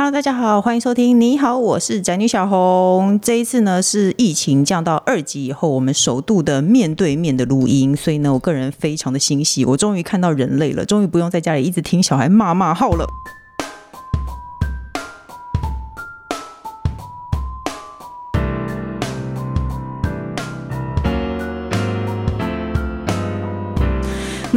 [0.00, 1.20] Hello，大家好，欢迎收听。
[1.20, 3.20] 你好，我是宅女小红。
[3.20, 13.06] 这一次呢是疫情降到二级以后，我们首度的面对面的录音，所以呢，我个人非常的欣喜，我终于看到人类了，终于不用在家里一直听小孩骂骂号了。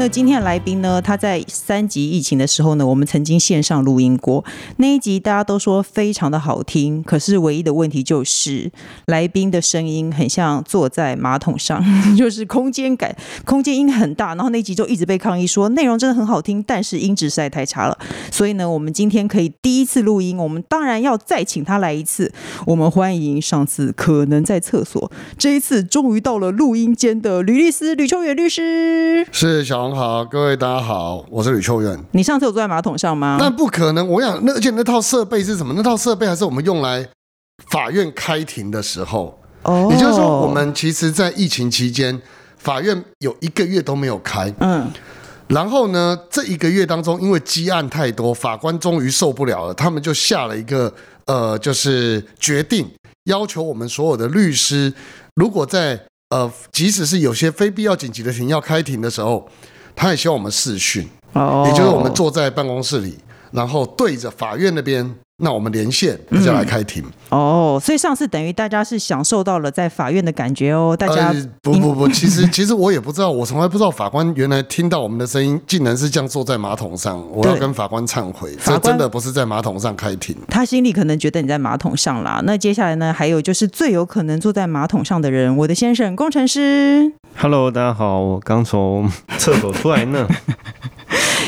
[0.04, 1.02] 那今天的来宾呢？
[1.02, 4.44] 他在三级疫情的时候呢，我们曾经线上录音过
[4.76, 7.02] 那一集，大家都说非常的好听。
[7.02, 8.70] 可是唯一的问题就是，
[9.05, 11.82] 来宾的声音很像坐在马桶上，
[12.18, 13.16] 就是空间感，
[13.46, 14.36] 空间音很大。
[14.36, 17.98] 然后那集就一直被抗议说内容真的很好听，但是音质实在太差了。
[18.30, 22.30] 所以呢，我们今天可以第一次录音，我们当然要再请他来一次。
[22.66, 29.26] 我们欢迎上次可能在厕所，这一次终于到了录音间的吕律师吕秋远律师。
[29.32, 29.93] 是小。
[29.94, 31.98] 好，各位大家好，我是吕秋远。
[32.12, 33.38] 你上次有坐在马桶上吗？
[33.40, 35.74] 那不可能，我想那而且那套设备是什么？
[35.76, 37.08] 那套设备还是我们用来
[37.68, 39.38] 法院开庭的时候。
[39.63, 42.22] 哦，也就是说，我们其实，在疫情期间，
[42.58, 44.54] 法院有一个月都没有开。
[44.60, 44.90] 嗯，
[45.48, 50.94] 然后呢，这一个月当中，因为积案太多，法官终于受不了了，他们就下了一个
[51.26, 52.90] 呃，就是决定，
[53.26, 54.91] 要求我们所有的律师，
[55.35, 59.48] 如果在呃，即使是有些非必要紧急的庭要开庭的时候。
[59.96, 63.18] 他也希望我们视讯，也就是我们坐在办公室里，
[63.52, 65.16] 然后对着法院那边。
[65.38, 67.03] 那我们连线，大家来开庭。
[67.31, 70.96] 嗯、哦，所以上次等于大家是享受到了在法院的感觉哦。
[70.96, 77.22] 大家、呃、不不不， 其实其实我也不知道，我从来不知道法官原来听到我们的声音，竟然是这样坐在马桶上。
[77.31, 80.38] 我要跟法官忏悔，这真的不是在马桶上开庭。
[80.47, 82.40] 他心里可能觉得你在马桶上啦。
[82.46, 83.12] 那接下来呢？
[83.12, 87.12] 还有就是最有可能坐在马桶上的人，我的先生工程师。
[87.35, 90.28] Hello，大家好，我刚从 厕所出来呢。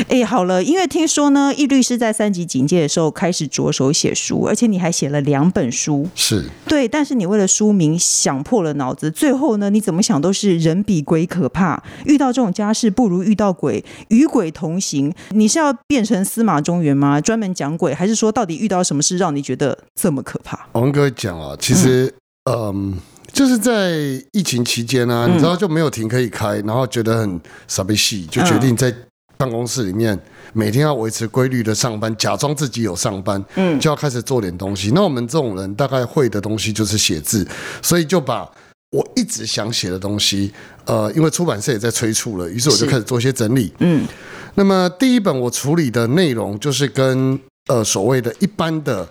[0.09, 6.85] 哎，好了，因为听说呢，易律师在三级警戒的时候开始着手写书，而且你还写了两本书，是对。
[6.85, 15.13] 但是你为了书名想破了脑子，最后呢，你怎么想都是人比鬼可怕，遇到这种家事不如遇到鬼，与鬼同行。
[15.29, 17.21] 你是要变成司马中原吗？
[17.21, 20.67] 专门讲鬼，还是说到底遇到什么事让你觉得这么可怕？
[20.73, 22.13] 我跟各位讲啊，其实，
[22.43, 22.93] 嗯、呃，
[23.35, 23.91] 就是在
[24.31, 28.91] 疫情期间呢、啊，你知道就没有停可以开，然后觉得很傻逼戏，就决定在。
[29.37, 30.17] 办公室里面
[30.53, 34.91] 每天要维持规律的上班，假装自己有上班，嗯，就要开始做点东西。
[34.95, 37.45] 那我们这种人大概会的东西就是写字，
[37.81, 38.49] 所以就把
[38.91, 40.53] 我一直想写的东西，
[40.85, 44.07] 呃，因为出版社也在催促了，于是我就开始做一些整理，嗯。
[44.53, 47.37] 那么第一本我处理的内容就是跟
[47.67, 49.05] 呃所谓的一般的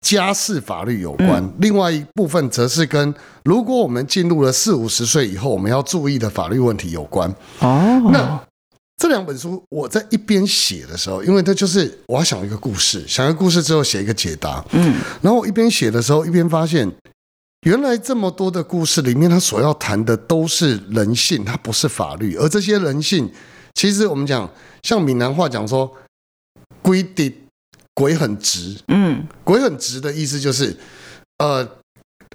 [0.00, 7.32] 家事法律有关，嗯，另外一部分则是跟如果我们进入了四五十岁以后我们要注意的法律问题有关。
[7.60, 8.40] 哦，那。
[8.96, 16.86] 这两本书我在一边写的时候，因为它就是我要想一个故事，想一个故事之后写一个解答，嗯，然后我一边写的时候一边发现，
[17.62, 23.32] 原来这么多的故事里面，它所要谈的都是人性，它不是法律，而这些人性，
[23.72, 24.46] 其实我们讲
[24.82, 25.90] 像闽南话讲说，
[26.82, 27.34] 鬼的
[28.00, 30.74] 鬼很直，嗯，鬼很直的意思就是，
[31.38, 31.68] 呃。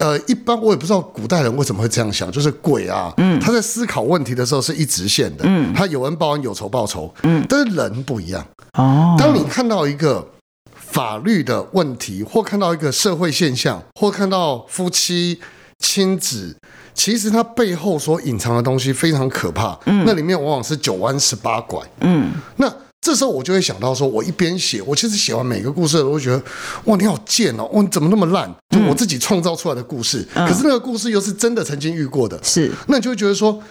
[0.02, 8.46] 呃，一般我也不知道古代人为什么会这样想，就是鬼啊，嗯，他在思考问题的时候是一直线的，嗯，他有恩报恩，有仇报仇，嗯，但是人不一样，
[8.78, 10.34] 哦，当你看到一个
[10.75, 15.40] 法律的问题，或看到一个社会现象，或看到夫妻
[15.80, 16.58] 亲子，
[16.94, 22.70] 其实它背后所隐藏的东西非常可怕，嗯，那里面往往是九弯十八拐，嗯，那。
[23.01, 26.41] 这时候我就会想到说，我一边写，我其实写完每个故事，我都觉得，
[26.85, 28.51] 哇，你好贱哦，哇，你怎么那么烂？
[28.72, 33.61] 就我自己创造出来的故事，可是那个故事又是真的曾经遇过的，是，那你就会觉得说，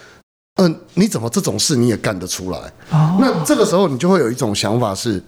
[0.63, 2.73] 嗯，你怎么这种事你也干得出来？
[3.19, 5.21] 那这个时候你就会有一种想法是，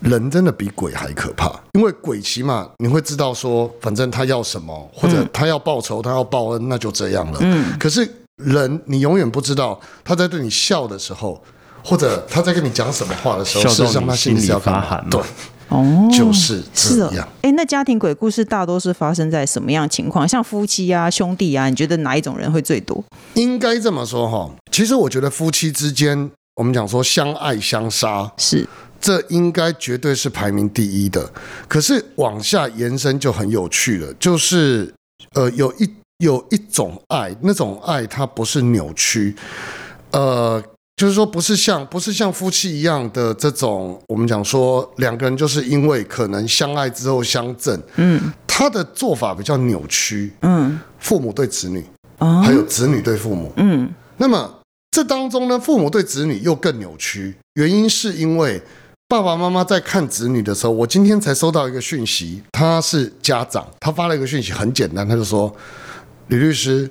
[0.00, 7.38] 人真的比鬼还可怕，因为鬼起码你会知道说，反正他要什么，或者他要报仇，他要报恩，那就这样了。
[7.40, 8.06] 嗯，可是
[8.44, 11.42] 人你永远不知道他在对你笑的时候。
[11.88, 15.08] 或者他在跟你讲什么话的时候，是让他心里要发寒。
[15.08, 15.22] 对，
[15.68, 17.24] 哦，就是这样。
[17.42, 20.26] 哎、欸，那家庭鬼故事大多是发生在什么样情况？
[20.26, 23.04] 像夫妻啊、兄弟啊，你觉得哪一种人会最多？
[23.34, 28.68] 应该这么说哈，其实我觉得夫妻之间，我们讲说相爱相杀，是
[29.00, 31.30] 这应该绝对是排名第一的。
[31.68, 34.92] 可是往下延伸就很有趣了，就是
[35.34, 35.88] 呃，有一
[36.18, 39.36] 有一种爱，那种爱它不是扭曲，
[40.10, 40.60] 呃。
[40.96, 51.84] 就是说，不是像不是像夫妻一样的这种，我们讲说两个人就是因为可能相爱之后相赠，嗯，他的做法比较扭曲，嗯，父母对子女，
[52.42, 54.60] 还有子女对父母，嗯，那么
[54.90, 58.62] 这当中呢，父母对子女又更扭曲，原因是因为
[59.06, 65.54] 爸爸妈妈在看子女的时候，我今天才收到一个讯息，他是家长，他发了一个讯息，很简单，他就说
[66.28, 66.90] ：“李律师，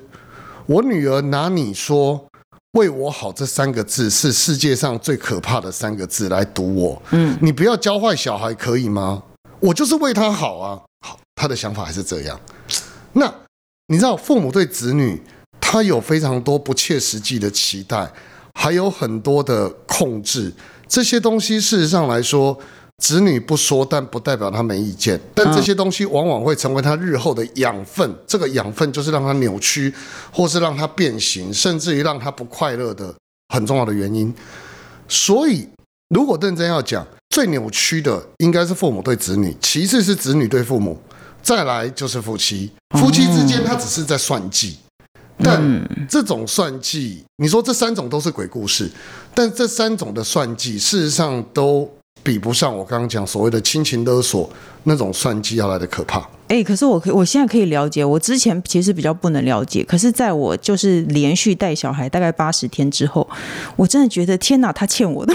[0.66, 2.24] 我女儿拿你说
[2.76, 7.02] ‘为我好’这三个字是世界上最可怕的三个字来堵我。
[7.10, 9.22] 嗯，你不要教坏小孩可以吗？
[9.60, 10.80] 我就是为他好啊。
[11.00, 12.38] 好，他的想法还是这样。
[13.14, 13.32] 那
[13.88, 15.22] 你知道，父母对子女，
[15.58, 18.12] 他有非常多不切实际的期待，
[18.54, 20.52] 还有很多的控制。”
[20.86, 22.56] 这些东西事实上来说，
[23.02, 25.20] 子女不说，但不代表他没意见。
[25.34, 28.14] 但这些东西往往会成为他日后的养分。
[28.26, 29.92] 这个养分就是让他扭曲，
[30.32, 33.14] 或是让他变形，甚至于让他不快乐的
[33.54, 34.34] 很重要的原因。
[35.08, 35.68] 所以，
[36.08, 40.98] 如果认真要讲，最扭曲的应该是父母对子女，其次是子女对父母，
[41.42, 42.72] 再来就是夫妻。
[42.98, 44.78] 夫妻之间，他只是在算计。
[45.38, 45.60] 但
[46.08, 48.90] 这种算计，你说这三种都是鬼故事，
[49.34, 51.86] 但这三种的算计，事实上都
[52.22, 54.50] 比不上我刚刚讲所谓的亲情勒索
[54.84, 56.20] 那种算计要来的可怕。
[56.48, 63.28] 哎、欸，可是我可我现在可以了解，我之前其实比较不能了解，可是在我就是连续带小孩大概八十天之后，
[63.76, 65.34] 我真的觉得天哪，他欠我的。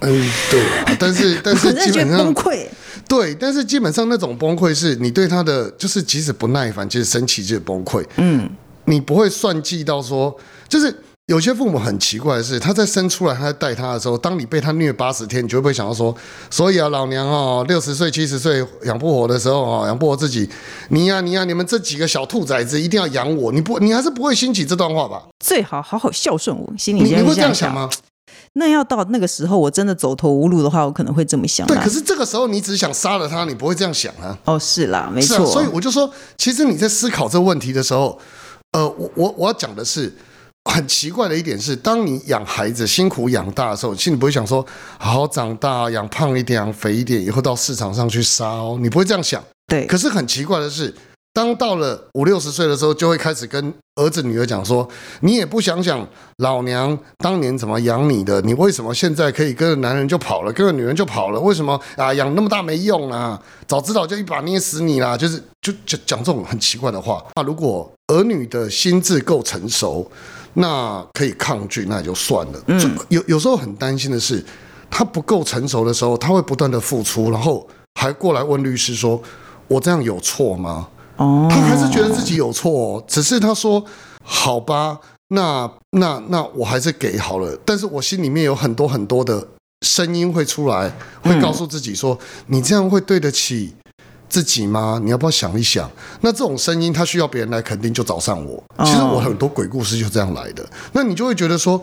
[0.00, 2.66] 嗯，对啊，但是 但是基本上崩溃。
[3.06, 8.04] 对，但是基本上那种崩溃是你对他的，就是即使不耐烦，即使生气就是崩溃。
[8.16, 8.48] 嗯。
[8.86, 10.34] 你不会算计到说，
[10.68, 10.94] 就是
[11.26, 16.14] 有些父母很奇怪的是，他在生出来，他在带他的时候，当你被他虐八十天，你就会想到说，
[16.50, 20.46] 所以啊，老娘哦，六十岁、七十岁养不活的时候哦，养不活自己，
[20.90, 25.22] 你呀、啊，你呀、啊，你们这几个小兔崽子一定要养我，你不，你还是不会兴起这段话吧？
[25.42, 27.88] 最好好好孝顺我，心里你，你会这样想吗？
[28.52, 31.66] 那要到那个时候，我真的走投无路的话，我可能会这么想。
[31.66, 34.36] 对，可是这个时候你只想杀了他，你不会这样想啊？
[34.44, 35.38] 哦，是啦，没错。
[35.38, 38.20] 啊、所以我就说，其实你在思考这个问题的时候。
[38.72, 40.12] 呃，我我我要讲的是，
[40.64, 44.64] 很奇怪的一点是，当你养孩子辛苦养大的时候，心里不会想说，
[44.98, 49.42] 好好长大，养胖一点，养肥一点，以后到市场上去杀哦，你不会这样想。
[49.66, 49.86] 对。
[49.86, 50.92] 可是很奇怪的是，
[51.32, 54.88] 当到了五六十岁的时候，就会开始跟儿子女儿讲说，
[55.20, 56.04] 你也不想想
[56.38, 61.38] 老娘当年怎么养你的，你为什么现在可以跟着男人就跑了，跟着女人就跑了？
[61.38, 62.12] 为什么啊？
[62.14, 63.40] 养那么大没用啊？
[63.68, 65.16] 早知道就一把捏死你啦！
[65.16, 67.24] 就是就就讲这种很奇怪的话。
[67.36, 70.10] 那如果儿女的心智够成熟，
[70.54, 72.62] 那可以抗拒，那也就算了。
[72.68, 74.44] 嗯，有有时候很担心的是，
[74.90, 77.66] 他不够成熟的时候，他会不断的付出，然后
[78.00, 79.20] 还过来问律师说
[79.68, 83.84] ：“我这样有错吗？”哦，他还是觉得自己有错哦，只是他说
[84.24, 84.98] ：“好吧，
[85.28, 89.46] 那那那我还是给好了。”但是我心里面有很多很多的
[89.86, 90.92] 声音会出来，
[91.22, 92.18] 会告诉自己说
[92.48, 93.74] ：“你这样会对得起。”
[94.34, 95.00] 自己吗？
[95.00, 95.88] 你要不要想一想？
[96.20, 98.60] 那这种声音，他需要别人来肯定，就找上我。
[98.84, 100.68] 其实我很多鬼故事就这样来的。
[100.92, 101.80] 那你就会觉得说，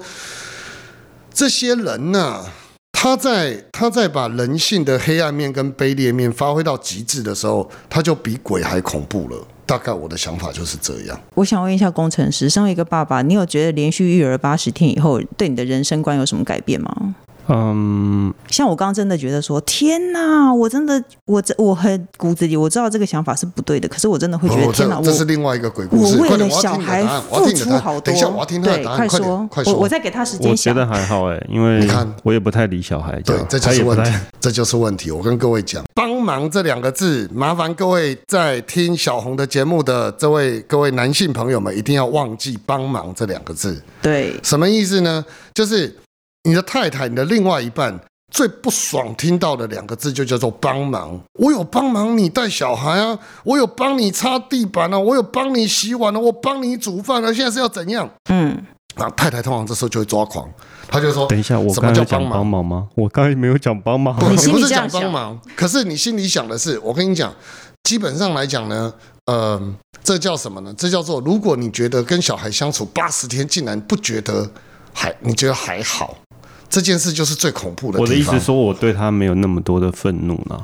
[1.33, 2.45] 这些人呢、啊，
[2.91, 9.47] 他在他在把人性的黑暗面跟卑劣面发挥到极致的时候，他就比鬼还恐怖了。
[9.65, 11.17] 大概我的想法就是这样。
[11.35, 17.15] 我想问一下工程师，身为一个爸爸，你有觉得连续育儿八十天以后，对你的人生观有什么改变吗？
[17.53, 26.17] 嗯，像我刚刚真的觉得说，天哪，我真的，我这我很骨子里我知道这个想法是不对的，可是我真的会觉得，天哪，这是另外一个鬼故事。
[26.17, 28.01] 我为了小孩付出好多。
[28.01, 28.97] 等一下，我要听他的答案。
[28.97, 30.73] 快说，快说，我我再给他时间想。
[30.73, 33.19] 我觉得还好哎，因为你看，我也不太理小孩。
[33.21, 35.11] 对，这就是问题，这就是问题。
[35.11, 43.81] 我跟各位讲，帮忙这两个字，麻烦各位在听小红的节目的这位各位男性朋友们，一定要忘记帮忙这两个字。
[44.01, 45.23] 对，什么意思呢？
[45.53, 45.93] 就是
[46.43, 47.99] 你的太太，你的另外一半。
[48.33, 51.19] 最不爽听到的两个字就叫做帮忙。
[51.33, 57.33] 我有帮忙你带小孩啊，我有帮你擦地板啊，我有帮你洗碗啊，我帮你煮饭啊。
[57.33, 58.09] 现在是要怎样？
[58.29, 60.49] 嗯，那，太太通常这时候就会抓狂，
[60.87, 62.87] 他就说：“等一下，我刚才讲帮忙吗？
[62.95, 64.17] 我刚才没有讲帮忙。
[64.31, 67.35] 你不是讲帮忙，可是你心里想的是，我跟你讲，
[67.83, 68.93] 基本上来讲呢，
[69.25, 69.61] 呃，
[70.05, 70.73] 这叫什么呢？
[70.77, 74.49] 这叫做，如果你觉得跟小孩相处八十天，竟然不觉得
[74.93, 76.15] 还，你觉得还好。”
[76.71, 77.99] 这件事就是最恐怖的。
[77.99, 80.57] 我的意思说，我对他没有那么多的愤怒呢。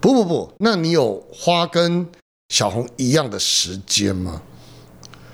[0.00, 2.06] 不不不，那你有花跟
[2.48, 4.42] 小红一样的时间吗？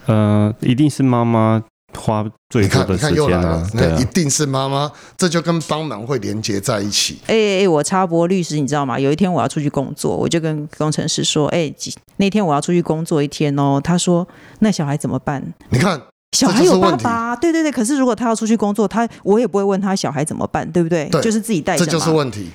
[0.06, 1.62] 呃，一定是妈妈
[1.98, 3.66] 花最多的时间啊。
[3.74, 7.18] 那一定是妈妈，这就跟帮忙会连接在一起。
[7.26, 9.00] 哎哎哎，我插播律师，你知道吗？
[9.00, 11.72] 有一天我要出去工作，我就跟工程师说：“哎，
[12.18, 14.28] 那天我要出去工作一天哦。”他说
[14.60, 16.00] ：“那小孩怎么办？”你看。
[16.36, 17.72] 小孩有爸爸，对对对。
[17.72, 21.08] 可是如果他要出去工作，他我也不会问他小孩怎么办，对不对？
[21.08, 21.84] 对，就是自己带着。
[21.84, 22.50] 这就是问题。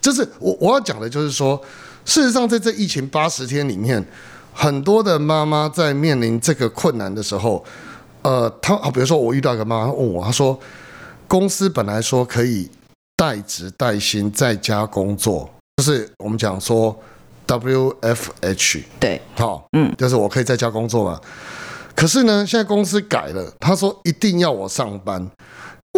[0.00, 1.60] 就是我我要讲的，就是说，
[2.04, 4.04] 事实上，在这疫情八十天里面，
[4.52, 7.64] 很多的妈妈在面临这个困难的时候，
[8.22, 10.58] 呃，他啊，比如说我遇到一个妈妈问我，她说，
[11.28, 12.68] 公司本来说可以
[13.16, 16.98] 带职带薪在家工作，就是我们讲说
[17.46, 21.20] WFH，对，好，嗯，就是我可以在家工作嘛。
[21.94, 25.30] 可是呢，现在公司改了，他说一定要我上班。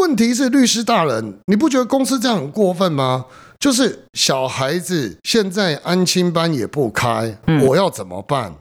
[0.01, 3.27] 问题是，律师大人，你不觉得公司这样很过分吗？
[3.61, 8.55] 就是小孩子现在安亲班也不开，我要怎么办？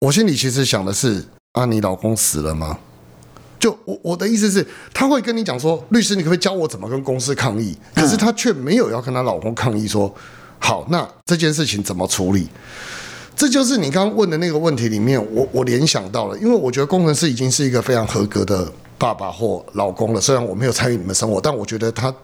[0.00, 2.78] 我心里其实想的是，啊，你老公死了吗？
[3.58, 7.76] 就我我的意思是，他会跟你讲说，律师，你可不可以教我怎么跟公司抗议？
[7.94, 10.14] 可是他却没有要跟他老公抗议说，
[10.58, 12.46] 好，那这件事情怎么处理？
[13.36, 20.20] 这就是你刚刚问的那个问题里面，我我联想到了，因为我觉得工程师已经是一个非常合格的爸爸或老公了。
[20.20, 22.14] 虽然我没有参与你们生活，但我觉得他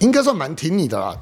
[0.00, 1.16] 应该算蛮挺你的啦。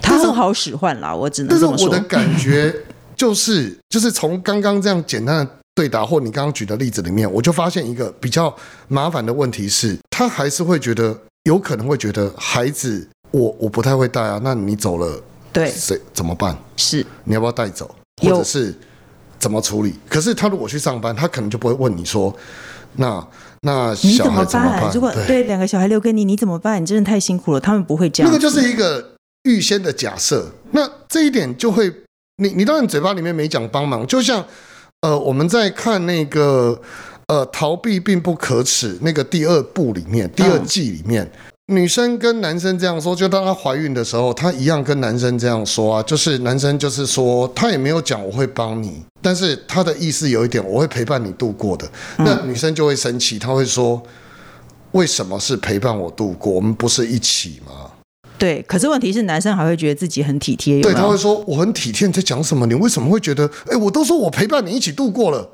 [0.00, 1.68] 他很好使唤啦，我只能说。
[1.68, 2.74] 但是我的感觉
[3.14, 8.54] 就是，就是从刚刚这样简单的对答或你刚刚举的例子里面，我就发现一个比较
[8.88, 16.56] 麻烦的问题是，他还是会觉得有可能会觉得孩子我我不太会带啊，那你走了，对，谁怎么办？
[16.76, 17.94] 是你要不要带走？
[18.22, 18.74] 或者是
[19.38, 19.94] 怎么处理？
[20.08, 22.34] 可是他如果去上班，他可能就不会问你说
[22.96, 23.26] ：“那
[23.62, 26.80] 那小孩怎么办？”如果对两个小孩留给你，你怎么办？
[26.80, 27.60] 你真的太辛苦了。
[27.60, 28.30] 他们不会这样。
[28.30, 30.50] 那个就是一个预先的假设。
[30.70, 31.92] 那这一点就会，
[32.36, 34.44] 你你当然嘴巴里面没讲帮忙，就像
[35.00, 36.80] 呃我们在看那个
[37.26, 41.24] 呃逃避并不可耻那个第二部里面，第二季里面。
[41.24, 51.90] 嗯女生跟男生这样说，就当她怀孕的时候，她一样跟男生这样说啊，就是男生就是说，他也没有讲我会帮你，但是他的意思有一点，我会陪伴你度过的。
[52.18, 54.02] 那女生就会生气，她会说，
[54.92, 56.52] 为什么是陪伴我度过？
[56.52, 57.92] 我们不是一起吗？
[58.36, 60.82] 对，可是问题是，男生还会觉得自己很体贴。
[60.82, 62.66] 对，他会说我很体贴，你在讲什么？
[62.66, 63.50] 你为什么会觉得？
[63.68, 65.48] 哎，我都说我陪伴你一起度过了，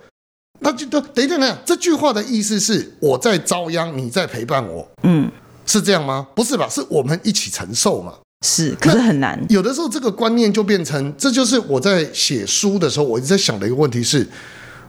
[0.58, 4.88] 那就等等一等，这句话的意思是我在遭殃，你在陪伴我。
[5.04, 5.30] 嗯。
[5.70, 6.26] 是这样吗？
[6.34, 6.68] 不是吧？
[6.68, 8.12] 是我们一起承受嘛？
[8.44, 9.40] 是，可是很难。
[9.48, 14.26] 有的时候这个观念就变成，这就是我在写书的时候，我一直在想的一个问题是，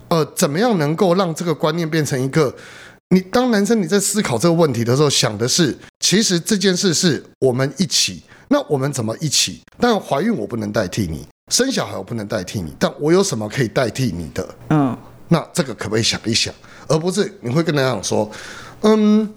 [0.08, 2.52] 呃，怎么样能够让这个观念变成一个？
[3.10, 8.24] 你当男生你在思考这个问题的时候，想的是，其实这件事是我们一起。
[8.48, 9.62] 那我们怎么一起？
[9.80, 14.50] 但怀孕我不能代替你，生小孩我不能代替你，但我有什么可以代替你的？
[14.70, 14.98] 嗯，
[15.28, 16.52] 那这个可不可以想一想？
[16.88, 18.32] 而不是你会跟他讲说，
[18.82, 19.32] 嗯。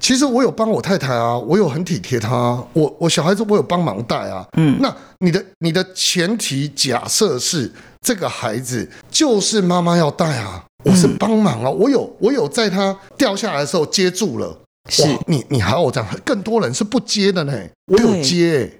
[0.00, 4.44] 其实我有帮我太太啊，我有很体贴她，我我小孩子我有帮忙带啊。
[4.56, 14.56] 嗯，那你的你的前提假设是这个孩子就是妈妈要带啊，我是帮忙啊，我有我有在他掉下来的时候接住了。
[14.88, 17.52] 是，你你还有这样，更多人是不接的呢，
[17.86, 18.79] 我有接。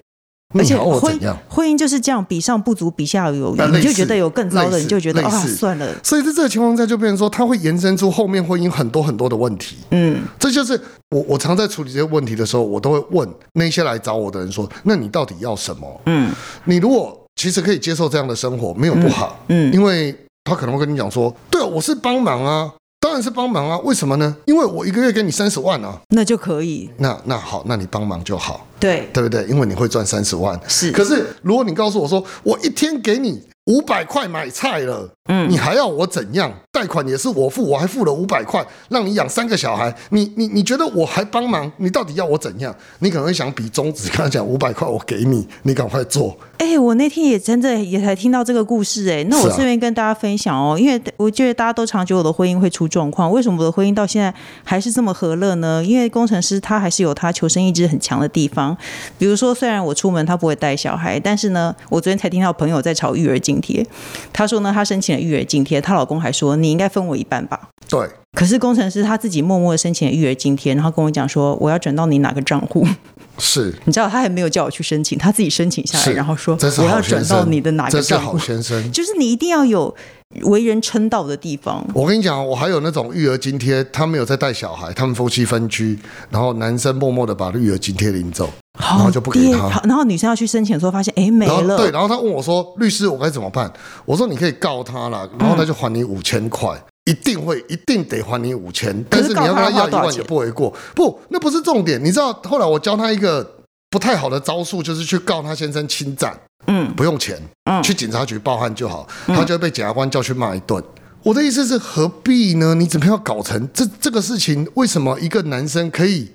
[0.53, 3.61] 而且婚婚姻就是这样，比上不足，比下有余。
[3.73, 5.87] 你就觉得有更糟的，你就觉得啊，算了。
[6.03, 9.77] 所以在这个情况下，就变成说，它会延伸出后面婚姻很多很多的问题。
[9.91, 10.81] 嗯，这就是
[11.11, 16.33] 我我常在处理这些问题的时候，我都会问那些来找我的人说：“那你到底要什么？”嗯，
[16.65, 19.39] 你如果其实可以接受这样的生活，没有不好。
[19.49, 24.37] 嗯，因为他可能会跟你讲说：“对，我是帮忙啊。”当然是帮忙啊，为什么呢？
[24.45, 26.91] 因为我一个月给你三十万啊，那就可以。
[26.99, 29.43] 那那好，那你帮忙就好，对对不对？
[29.45, 30.61] 因为你会赚三十万。
[30.69, 33.43] 是，可是如果你告诉我说，我一天给你。
[33.67, 36.53] 五百块买菜了，嗯，你还要我怎样？
[36.73, 41.71] 贷款也是我付，我还付了五百块让你养三个小孩，你你你觉得我还帮忙？
[41.79, 42.75] 你到底要我怎样？
[42.99, 46.37] 你可能会想比中指，跟他讲五百块我给你，你赶快做。
[46.59, 54.33] 哎、欸，我那天也真的也才听到这个故事、欸，哎，那我顺便跟大家分享哦，啊、因为我觉得大家都常觉得我的婚姻会出状况，为什么我的婚姻到现在
[54.63, 55.83] 还是这么和乐呢？
[55.85, 58.77] 因为工程师他还是有他求生意志很强的地方，
[59.19, 63.85] 比如说虽然我出门他不会带小孩，但是呢，我昨天才听到朋友在吵育儿津贴。
[64.33, 67.69] 他说呢，他申请了育儿津贴，她老公还说你应该分我一半吧。
[67.89, 68.09] 对。
[68.39, 72.87] 可是工程师他自己默默的申请了育儿津贴，然后跟我讲说我要转到你哪个账户。
[73.39, 73.75] 是。
[73.85, 78.39] 你知道他还没有叫我去申请，他自己申请下来，然后说我要转到你的哪个账户。
[78.39, 78.93] 这是好先生。
[78.93, 79.95] 就是你一定要有
[80.43, 81.85] 为人称道的地方。
[81.95, 85.99] 我跟你讲，我还有那种育儿津贴，他没有在带小孩，他们夫妻分居，
[86.31, 88.49] 然后男生默默的把育儿津贴领走。
[88.79, 91.77] 然后就不给他，然后女生要去申请的时候，发现哎没了。
[91.77, 93.71] 对，然后他问我说：“律师，我该怎么办？”
[94.07, 99.05] 我说：“你可以告他了，然后他就还你五千块，嗯、一定会，一定得还你五千。
[99.11, 100.73] 但是你要跟他要一万也不为过。
[100.95, 102.03] 不，那不是重点。
[102.03, 103.59] 你知道后来我教他一个
[103.91, 106.39] 不太好的招数，就是去告他先生侵占，
[106.69, 110.83] 嗯，不用钱，嗯，去警察局报案就好，他就会被检察官叫去骂一顿。
[111.23, 112.75] 我的意思是何必呢？
[112.75, 114.67] 你怎么样搞成这这个事情？
[114.75, 116.31] 为什么一个男生可以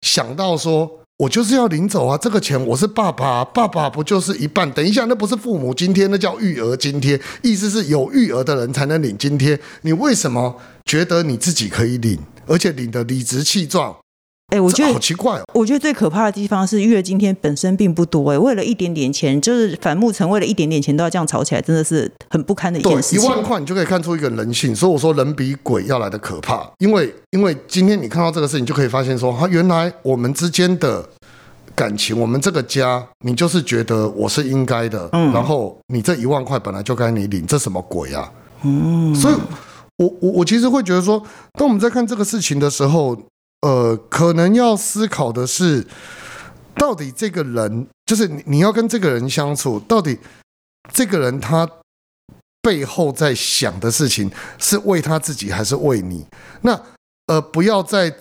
[0.00, 1.00] 想到说？
[1.18, 2.18] 我就是要领走啊！
[2.18, 4.68] 这个钱我是爸爸，爸爸不就是一半？
[4.72, 7.20] 等一下，那不是父母津贴，那叫育儿津贴。
[7.40, 9.58] 意思是有育儿的人才能领津贴。
[9.82, 13.94] 你为什么觉得你自己可以领，而且领的理直气壮？
[14.54, 15.44] 哎，我觉得好奇怪哦。
[15.52, 23.22] 我觉得最可怕的地方是育儿津贴本身并不多，哎，为了一点点钱，就是反目成为了一点点钱都要这样吵起来，真的是很不堪的一件事情。
[23.22, 26.64] 一万块你就可以看出一个人性，所以我说人比鬼要来的可怕。
[26.78, 31.04] 因为因为今天你看到这个事情，就可以发现说，他原来我们之间的。
[31.76, 38.30] 感情，我们这个家，你就是觉得我是应该的，嗯，然后你这一万块本来就该你领，这什么鬼啊？
[38.62, 39.34] 嗯，所以
[39.96, 41.20] 我我我其实会觉得说，
[41.58, 43.18] 当我们在看这个事情的时候，
[43.64, 45.86] 呃，可能要思考的是，
[46.74, 50.18] 到底这个人，就是你你要跟这个人相处，到底
[50.92, 51.66] 这个人他
[52.60, 56.26] 背后在想的事情是为他自己还是为你？
[56.60, 56.78] 那
[57.28, 58.14] 呃，不要再。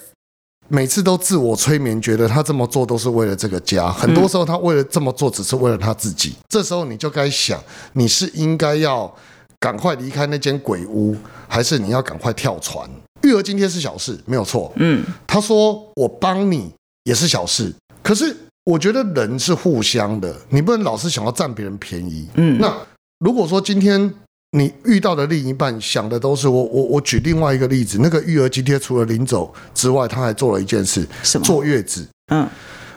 [0.69, 3.91] 每次都自我催眠，觉得他这么做都是为了这个家。
[3.91, 6.37] 很多时候，他为了这么做，只是为了他自己。
[6.47, 9.13] 这时候，你就该想，你是应该要
[9.59, 11.17] 赶快离开那间鬼屋，
[11.49, 12.89] 还是你要赶快跳船？
[13.23, 14.71] 育儿津贴是小事，没有错。
[14.77, 16.71] 嗯，他说我帮你
[17.03, 22.27] 也是小事，可是我觉得人是互相的，你不能老是想要占别人便宜。
[22.35, 22.73] 嗯，那
[23.19, 24.13] 如果说今天。
[24.55, 31.43] 你遇到的另一半想的都是我，我我举另外一个例子，那个育儿津贴除了领走之外，他还做了一件事，什么？
[31.43, 32.07] 坐月子。
[32.27, 32.47] 嗯，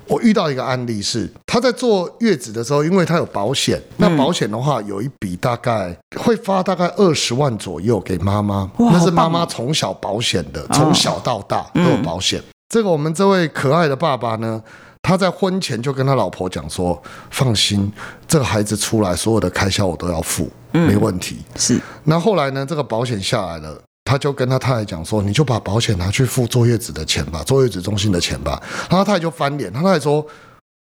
[0.09, 12.43] 我遇到一个案例是，他在坐月子的时候，因为他有保险，那保险的话有一笔大概会发大概二十万左右给妈妈，那是妈妈从小保险的，从小到大都有保险。
[12.69, 14.61] 这个我们这位可爱的爸爸呢，
[15.03, 17.93] 他在婚前就跟他老婆讲说：“放心，
[18.27, 21.81] 这个孩子出来，所有的开销我都要付，没问题。”是。
[22.05, 30.25] 那后来呢，这个保险下来了，他就跟他太太讲说：“你就把保险拿去付坐月子的钱吧，坐月子中心的钱吧。”然后他太太就翻脸，他太太说：“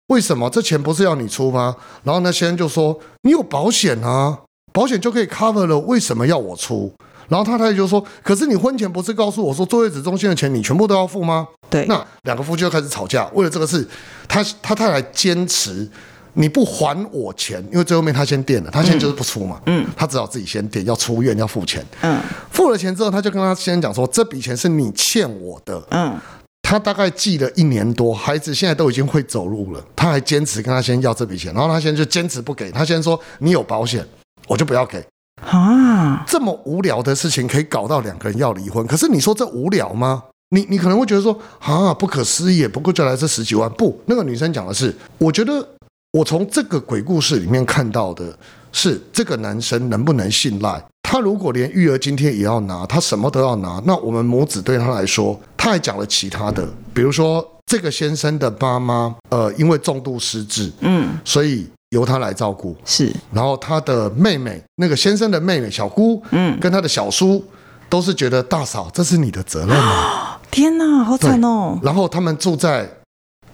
[0.08, 4.40] 为什么这钱不是要你出吗？”然后那，先生就说：“你有保险啊，
[4.72, 6.92] 保险就可以 cover 了，为什么要我出？”
[7.28, 11.86] 然后他太太就说：“可是你婚前不是告诉我说坐月子中心的钱你全部都要付吗？”对。
[11.86, 13.88] 那两个夫妻就开始吵架，为了这个事，
[14.28, 15.88] 他他太太坚持
[16.40, 19.60] 你不还我钱，因为最后面他先垫了，他现在就是不出嘛。
[19.66, 19.86] 嗯。
[19.96, 21.86] 他只好自己先垫，要出院要付钱。
[22.02, 22.18] 嗯。
[22.50, 26.18] 付了钱之后，他就跟他先生讲说：“这笔钱是你欠我的。”嗯。
[26.62, 34.08] 他大概记了一年多，孩子现在都已经会走路了，他还坚持跟他先生要这笔钱，然后他先生就坚持不给，他先生说：“你有保险，
[34.48, 35.04] 我就不要给。”
[35.46, 38.86] 啊，这么无聊的事情可以搞到两个人要离婚？
[38.86, 40.24] 可是你说这无聊吗？
[40.52, 43.70] 你你可能会觉得说啊，不可思议，不过就来这十几万。
[43.72, 45.68] 不，那个女生讲的是，我觉得
[46.12, 48.38] 我从这个鬼故事里面看到的
[48.72, 50.84] 是，这个男生能不能信赖？
[51.04, 61.68] 他如果连育儿津贴也要拿，他什么都要拿，那我们母子对他来说，他还讲了其他的，比如说这个先生的妈妈，呃，因为重度失智，嗯，所以。
[61.90, 67.44] 由他来照顾是，然后他的妹妹，那个先生的妹妹小姑，嗯，跟他的小叔
[67.90, 70.40] 都是觉得大嫂，这是你的责任啊！
[70.52, 71.80] 天哪，好惨哦！
[71.82, 72.88] 然后他们住在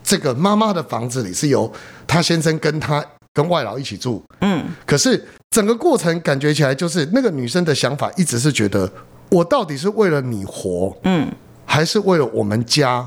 [0.05, 1.69] 这个妈妈的房子里，是由
[2.05, 4.63] 她先生跟她跟外劳一起住，嗯。
[4.85, 8.89] 可是整个过程感觉起来，就是那个女生的想法一直是觉得，
[9.29, 11.27] 我到底是为了你活，嗯，
[11.65, 13.05] 还是为了我们家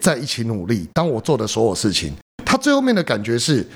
[0.00, 0.86] 在一起努力？
[0.92, 2.12] 当我做的所有事情，
[2.44, 3.66] 她最后面的感觉是。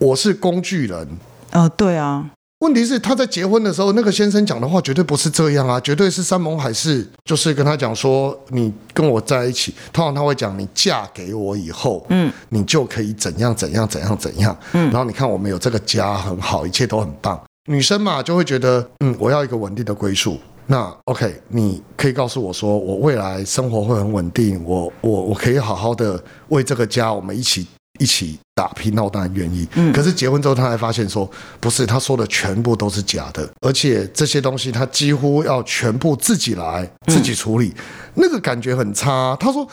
[0.00, 1.08] 我是工具人，
[1.50, 2.30] 哦，对啊。
[2.60, 17.40] 问题是他在结婚的时候，那个先生讲的话绝对不是这样啊，绝对是山盟海誓，就是跟他讲说，你跟我在一起，通常他会讲，你嫁给我以后，嗯，你就可以怎样怎样怎样怎样，嗯，然后你看我们有这个家很好，一切都很棒。
[17.66, 20.36] 女生嘛，就会觉得，嗯，我要一个稳定的归宿。
[20.66, 27.68] 那 OK，你可以告诉我说，我未来生活会很稳定，我我我可以好好的为这个家，我们一起。
[27.98, 29.66] 一起打拼，那我当然愿意。
[29.74, 31.30] 嗯，可是结婚之后，他才发现说，
[31.60, 37.74] 不是他说的全部都是假的，而且这些东西他几乎要全部自己来，自己处理，
[38.14, 39.36] 那个感觉很差。
[39.38, 39.68] 他说，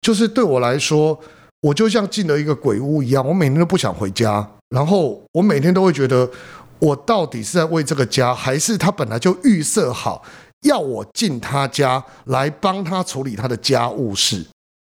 [0.00, 1.18] 就是对我来说，
[1.62, 6.30] 我就像进了一个鬼屋一样，我每天都不想回家，然后我每天都会觉得，
[6.78, 10.22] 我到底是在为这个家，还是他本来就预设好
[10.62, 14.46] 要我进他家来帮他处理他的家务事？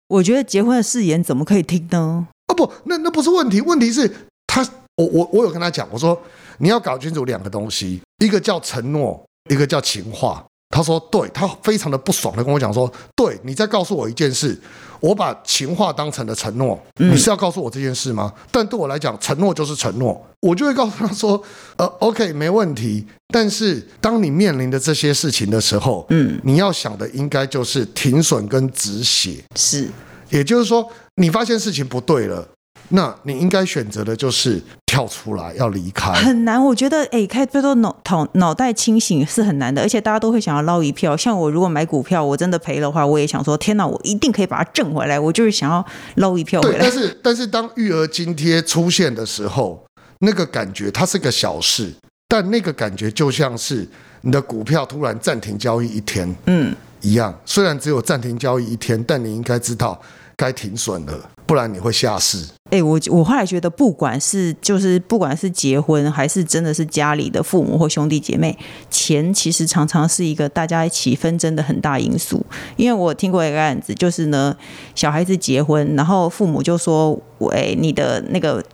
[0.09, 2.29] 我觉得结婚的誓言怎么可以听呢？
[2.53, 4.09] 哦不，那那不是问题，问题是
[4.47, 4.63] 他，
[4.97, 6.21] 我我我有跟他讲，我说
[6.59, 10.45] 你要搞清楚两个东西，一个叫承诺，一个叫情话。
[10.75, 14.59] 他说对，他非常的不爽的跟我讲说，对，你再告诉我一件事，
[15.01, 18.33] 我把情话当成了承诺，你是要告诉我这件事吗？
[18.51, 21.43] 但对我来讲，承诺就是承诺，我就会告诉他说，
[21.77, 23.07] 呃，OK，没问题。
[23.29, 29.91] 但是当你面临的这些事情的时候，嗯，你要想的应该就是停损跟止血，是。
[30.31, 32.49] 也就是说，你发现事情不对了，
[32.89, 36.13] 那你应该选择的就是跳出来，要离开。
[36.13, 41.17] 很难，我觉得，哎，开最多脑头脑袋清醒是很难的，而且大家都会想要捞一票。
[41.17, 45.21] 像我如果买股票，我真的赔的话，我也想说，天哪，我一定可以把它挣回来。
[45.21, 45.85] 我就是想要
[46.17, 46.79] 捞一票回来。
[46.79, 49.85] 对，但是但是当育儿津贴出现的时候，
[50.21, 51.93] 那个感觉它是个小事，
[52.27, 53.87] 但那个感觉就像是
[54.23, 57.39] 你的股票突然暂停交易一天，嗯，一样。
[57.45, 60.01] 虽然只有暂停交易一天，但你应该知道。
[60.43, 62.45] 该停损的，不然你会下市。
[62.71, 68.59] 哎、我我后来觉得，不管是就是不管是结婚，还是真的是家里的父母或兄弟姐妹，
[68.91, 72.45] 钱其实常常是一个大家一起纷争的很大因素。
[72.77, 74.57] 因为我听过一个案子，就是呢，
[74.97, 78.65] 小孩子结婚，然后父母就说：“喂，你的那个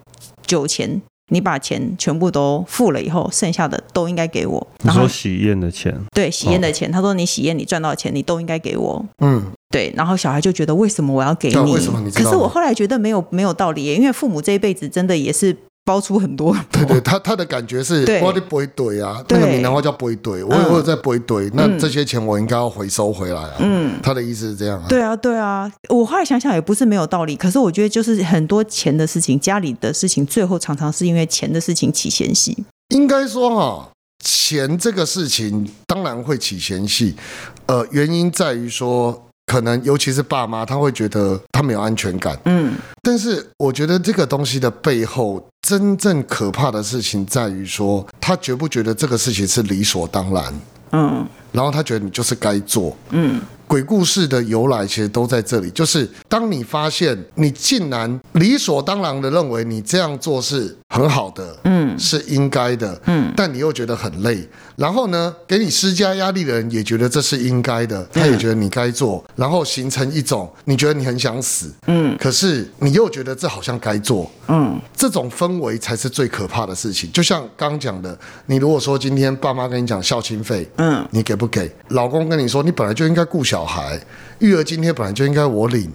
[0.46, 4.66] 酒钱。”你把钱全部都付了以后，剩下的都应该给我。
[4.82, 5.94] 你说喜宴的钱？
[6.12, 6.90] 对，喜宴的钱。
[6.90, 9.04] 他说你喜宴你赚到的钱，你都应该给我。
[9.18, 9.92] 嗯，对。
[9.96, 11.72] 然后小孩就觉得为什么我要给你？
[11.72, 12.10] 为什么你？
[12.10, 15.56] 可是我后来觉得没有没有道理耶，因为父母这一辈子真的也是。
[15.88, 23.55] 包出很多，对对，他他的感觉是，我的不会对啊，那个闽南话叫不会对，我我有在不会对，那这些钱我应该要回收回来啊。
[23.61, 24.85] 嗯，他的意思是这样啊。
[24.87, 32.64] 对啊，对啊，我后来想想也不是没有道理，可是我觉得就是很多钱的事情，家里的事情，最后常常是因为钱的事情起嫌隙。
[32.94, 33.88] 应该说哈，
[34.22, 37.16] 钱这个事情当然会起嫌隙，
[37.64, 39.24] 呃，原因在于说。
[39.51, 42.38] 可能尤其是爸妈，他会觉得他没有安全感。
[42.44, 50.61] 嗯，但是我觉得这个东西的背后，真正可怕的事情在于说，他觉不觉得这个事情是理所当然？
[50.92, 52.96] 嗯，然后他觉得你就是该做。
[53.11, 53.38] 嗯。
[53.68, 77.12] 鬼故事的由来其实都在这里，就是当你发现你竟然理所当然的认为你这样做是很好的，嗯，是应该的，嗯，但你又觉得很累，然后呢，给你施加压力的人也觉得这是应该的，他也觉得你该做，然后形成一种你觉得你很想死，嗯，可是你又觉得这好像该做，嗯，这种氛围才是最可怕的事情。
[77.12, 81.70] 就像刚刚讲的，你如果说今天爸妈跟你讲孝亲费，嗯，你给不给？
[81.88, 83.57] 老公跟你说你本来就应该顾小。
[83.58, 84.00] 小孩
[84.38, 85.90] 育儿津贴本来就应该我领，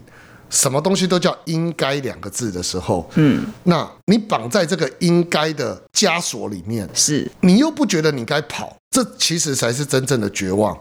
[0.50, 10.78] 什么东西都叫应该两个字的时候，嗯，那你绑在这个应该的枷锁里面，是你又不觉得你该跑，这其实才是真正的绝望。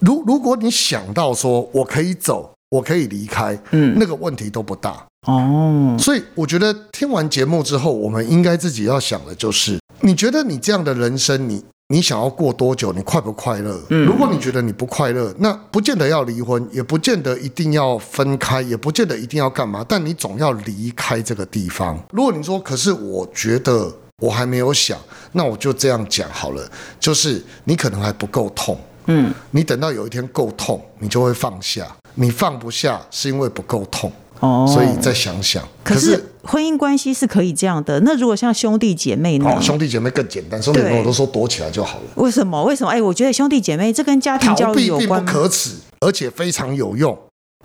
[0.00, 5.96] 如如果你想到说我可以走，我可以离开，嗯，那个问题都不大哦。
[5.98, 11.64] 所以我觉得听完节目之后，我们应该自己要想的就是，你觉得你这样的人生，你。
[11.88, 12.92] 你想要过多久？
[12.92, 13.80] 你快不快乐？
[13.88, 19.86] 如果你觉得你不快乐，那不见得要离婚，也不见得一定要分开，也不见得一定要干嘛。
[19.88, 21.96] 但你总要离开这个地方。
[22.10, 24.98] 如果你说，可是我觉得我还没有想，
[25.30, 26.68] 那我就这样讲好了。
[26.98, 31.86] 就是你可能还不够痛，嗯，你等到有一天够痛，你就会放下。
[32.16, 34.10] 你放不下，是因为不够痛。
[34.40, 35.62] 哦，所以再想想。
[35.82, 38.00] 可是婚姻关系是可以这样的。
[38.00, 39.50] 那如果像兄弟姐妹呢？
[39.50, 40.62] 哦，兄弟姐妹更简单。
[40.62, 42.04] 兄弟姐妹我都说躲起来就好了。
[42.16, 42.62] 为什么？
[42.64, 42.90] 为什么？
[42.90, 45.24] 哎，我觉得兄弟姐妹这跟家庭教育有关。
[45.24, 47.18] 并不可耻，而且非常有用。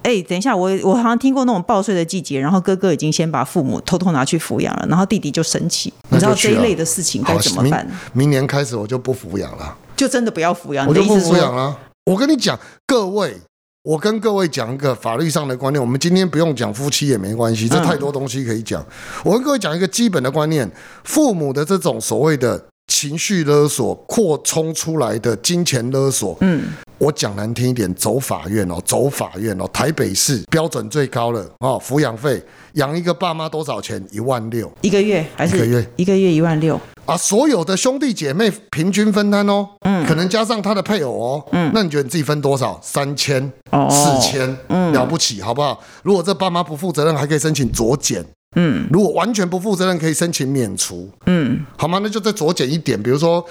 [0.03, 5.93] 哎，等一下，我我好像听过那种报税的季节，然后哥哥已经先把父母偷偷拿去抚养了，然后弟弟就生气。
[6.09, 7.87] 你知道这一类的事情该怎么办？
[8.13, 9.77] 明年开始我就不抚养了。
[9.95, 10.87] 就真的不要抚养？
[10.87, 11.77] 我就不抚养了。
[12.05, 13.37] 我跟你讲，各位。
[13.83, 18.85] 我跟各位讲一个法律上的观念，我们今天不用讲夫妻也没关系，这太多东西可以讲。
[19.23, 20.69] 我跟各位讲一个基本的观念：
[21.03, 26.65] 父母的这种所谓的情绪勒索、扩充出来的金钱勒索，嗯，
[27.01, 29.67] 我讲难听一点，走法院哦，走法院哦。
[29.73, 32.39] 台北市标准最高了哦，抚养费
[32.73, 33.99] 养一个爸妈多少钱？
[34.11, 35.91] 一万六一个月还是一个月？
[35.95, 36.79] 一个月一万六。
[37.07, 42.79] 啊，所有的兄弟姐妹平均分摊哦，嗯，可能加上他的配偶哦，嗯，那你觉得你自己分多少？
[42.83, 45.81] 三千、哦、四千，嗯，了不起，好不好？
[46.03, 48.23] 如果这爸妈不负责任，还可以申请酌减，
[48.55, 51.99] 嗯，如果完全不负责任，可以申请免除，嗯，好吗？
[52.03, 53.43] 那就再酌减一点，比如说，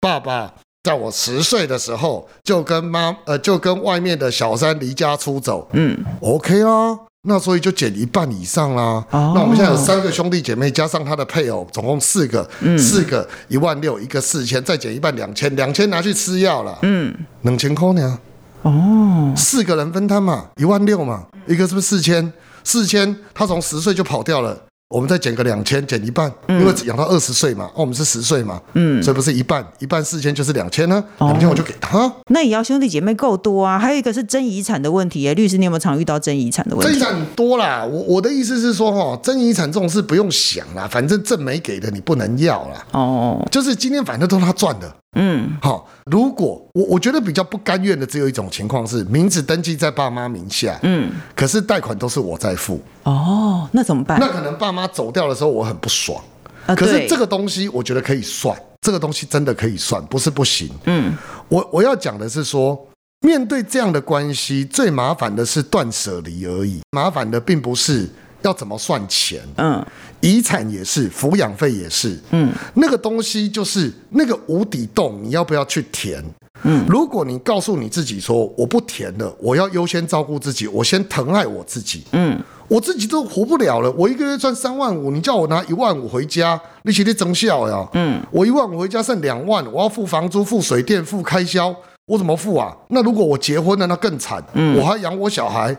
[0.00, 6.96] 爸爸在我十岁的时候就跟妈，呃，就跟外面的小三离家出走，嗯，OK 啊。
[7.26, 9.02] 那所以就减一半以上啦。
[9.10, 9.34] Oh.
[9.34, 16.78] 那我们现在有三个兄弟姐妹，加上他的配偶，总共四个，嗯、四个一万六，一个四千，再减一半两千，两千拿去吃药了。
[16.82, 18.18] 嗯，两千块呢？
[18.60, 22.30] 哦，四个人分摊嘛，一万六嘛，一个是不是四千？
[22.62, 24.63] 四千，他从十岁就跑掉了。
[24.94, 32.10] 我们再减个两千，减一半，因为只养到二十岁嘛，哦，我们是十岁嘛，嗯，所以不是一半，一半四千就是两千呢，两千我就给他。
[32.28, 36.96] 那也要兄弟姐妹够多啊，还有一个是争遗产的问题耶，律师，你有没有常遇到争遗产的问题？
[36.96, 42.86] 争遗产多啦，我我的意思是说哈，争遗产这种事不用想啦，反正证没给的你不能要啦。
[42.92, 44.94] 哦，就是今天反正都是他赚的。
[45.14, 52.80] 嗯，好，如果我我觉得比较不甘愿的只有一种情况是名字登记在爸妈名下，嗯，可是贷款都是我在付。
[53.04, 54.18] 哦，那怎么办？
[54.20, 56.22] 那可能爸妈走掉的时候我很不爽。
[56.66, 60.70] 啊，可是这个东西我觉得可以算，这个东西真的可以算，不是不行。
[60.86, 61.12] 嗯，
[61.48, 62.88] 我我要讲的是说，
[63.20, 68.08] 面对这样的关系，最麻烦的是断舍离而已，麻烦的并不是。
[68.44, 69.42] 要怎么算钱？
[69.56, 69.84] 嗯，
[70.20, 72.18] 遗产也是，抚养费也是。
[72.30, 76.22] 嗯，那个东西就是那个无底洞，你要不要去填？
[76.62, 82.04] 嗯，如果你告诉你自己说我不填了，我要优先照顾自己，我先疼爱我自己。
[82.12, 87.86] 嗯，我自己都活不了了，我一个月赚三万五，你叫我拿一万五回家，你写的增效呀？
[87.94, 91.74] 嗯，我一万五回家剩两万，我要付房租、付水电、付开销，
[92.06, 92.74] 我怎么付啊？
[92.88, 94.42] 那如果我结婚了，那更惨。
[94.54, 95.76] 嗯，我还养我小孩。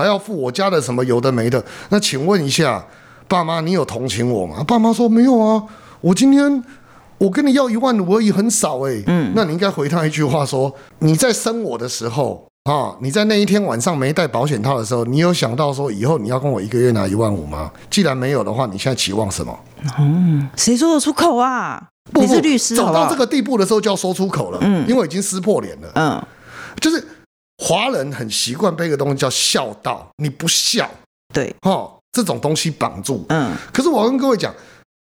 [0.00, 1.62] 还要付我家的什么有的没的？
[1.90, 2.82] 那请问一下，
[3.28, 4.64] 爸妈，你有同情我吗？
[4.66, 5.62] 爸妈说没有啊，
[6.00, 6.64] 我今天
[7.18, 9.02] 我跟你要一万五而已，很少哎。
[9.06, 17.70] 嗯，那你应该回他一句话说：你在生我的时候啊，你在那一天晚上没带保险套的时候，你有想到说以后你要跟我一个月拿一万五吗？
[17.90, 19.58] 既然没有的话，你现在期望什么？
[19.98, 21.88] 嗯，谁说得出口啊？
[22.10, 24.58] 不不，你是律师，走到这个地步的时候就要说出口了。
[24.62, 25.88] 嗯，因为已经撕破脸了。
[25.94, 26.26] 嗯，
[26.80, 27.06] 就是。
[27.60, 30.88] 华人很习惯背个东西叫孝道，你不孝，
[31.34, 33.26] 对，哈，这种东西绑住。
[33.28, 34.54] 嗯，可是我跟各位讲，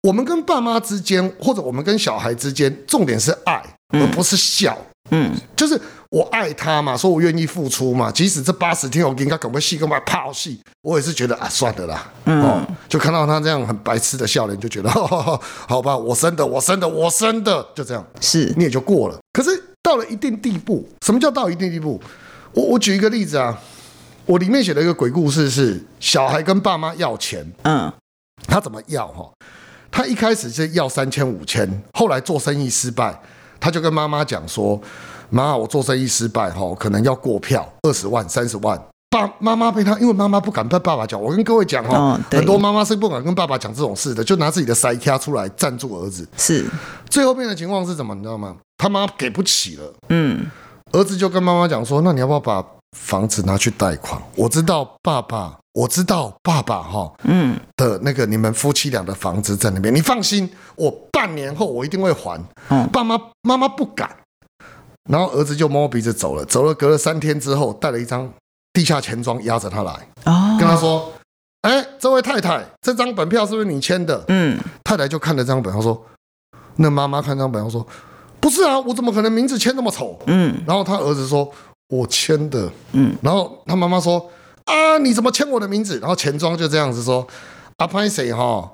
[0.03, 4.77] 我们跟爸妈之间，或者我们跟小孩之间，重点是爱，而不是孝。
[5.09, 5.79] 嗯，就是
[6.09, 12.11] 我爱他嘛，说我愿意付出嘛，即使这八十天我给他搞个戏，干嘛泡戏，我也是觉得啊，算了啦。
[12.25, 14.89] 嗯，就看到他这样很白痴的笑脸，就觉得，
[15.67, 19.17] 好吧，我生的，我生的，我生的，就这样，是，你也就过了。
[19.33, 21.99] 可是到了一定地步，什么叫到一定地步？
[22.55, 23.57] 我我举一个例子啊，
[24.25, 27.91] 我里面写的一个鬼故事是小孩跟爸妈要钱，嗯，
[28.47, 29.29] 他怎么要哈？
[29.91, 33.17] 他一开始是要三千五千，后来做生意失败，
[33.59, 34.81] 他就跟妈妈讲说
[35.29, 41.21] ：“妈，我做生意失败哈，可能要过票二十万、三十万。”爸妈妈被他，因为妈妈不敢跟爸爸讲。
[41.21, 46.25] 我跟各位讲哈，很多妈妈是不敢跟爸爸讲这种事的，就拿自己的塞卡出来赞助儿子。
[46.37, 46.65] 是，
[47.09, 48.15] 最后面的情况是什么？
[48.15, 48.55] 你知道吗？
[48.77, 50.45] 他妈给不起了，嗯。
[50.91, 52.65] 儿子就跟妈妈讲说：“那你要不要把
[52.97, 54.21] 房子拿去贷款？
[54.35, 62.41] 我知道爸爸，我知道爸爸哈，嗯的那个你们夫妻俩的房子在那边，你放心，我半年后我一定会还。
[62.69, 64.09] 嗯，爸妈妈妈不敢，
[65.09, 68.31] 然后儿子就摸摸鼻子走了，走了，隔了三天之后，带了一张
[68.71, 69.91] 地下钱庄押着他来，
[70.25, 71.11] 哦，跟他说：
[71.63, 74.23] 哎，这位太太，这张本票是不是你签的？
[74.29, 76.05] 嗯，太太就看了这张本票说，
[76.77, 77.85] 那妈妈看这张本票说。”
[78.45, 80.19] 不是啊，我怎么可能名字签那么丑？
[80.27, 81.51] 嗯，然后他儿子说，
[81.89, 84.29] 我签的，嗯，然后他妈妈说，
[84.65, 85.97] 啊，你怎么签我的名字？
[85.97, 87.27] 然后钱庄就这样子说，
[87.77, 88.73] 阿潘谁哈，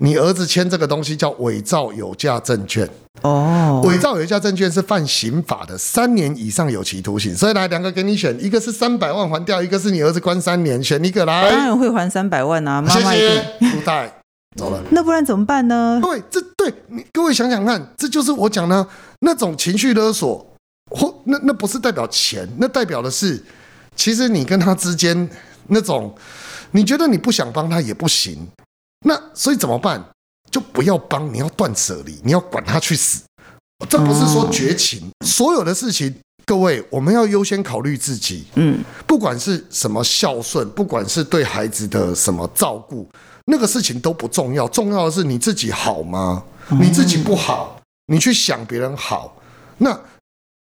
[0.00, 2.88] 你儿子签这个东西叫伪造有价证券，
[3.22, 13.44] 哦，伪造有价证券是犯刑法的，三年以上有期徒刑，所以来两个给你选，一个是三百万还掉，一个是你儿子关三年，选一个来，当然会还三百万啊，妈妈谢谢，
[13.74, 14.19] 不带。
[14.56, 16.00] 走了，那不然怎么办呢？
[16.02, 18.86] 各位，这对你各位想想看，这就是我讲的
[19.20, 20.44] 那种情绪勒索，
[20.90, 23.42] 或那那不是代表钱，那代表的是，
[23.94, 25.30] 其实你跟他之间
[25.68, 26.12] 那种，
[26.72, 28.48] 你觉得你不想帮他也不行，
[29.06, 30.04] 那所以怎么办？
[30.50, 33.22] 就不要帮，你要断舍离，你要管他去死。
[33.88, 36.12] 这不是说绝情，哦、所有的事情，
[36.44, 38.46] 各位我们要优先考虑自己。
[38.56, 43.08] 嗯，不管是什么孝顺，不管是对孩子的什么照顾。
[43.50, 46.42] 那个事情都不重要，重要的是你自己好吗？
[46.80, 49.36] 你自己不好，你去想别人好，
[49.78, 50.00] 那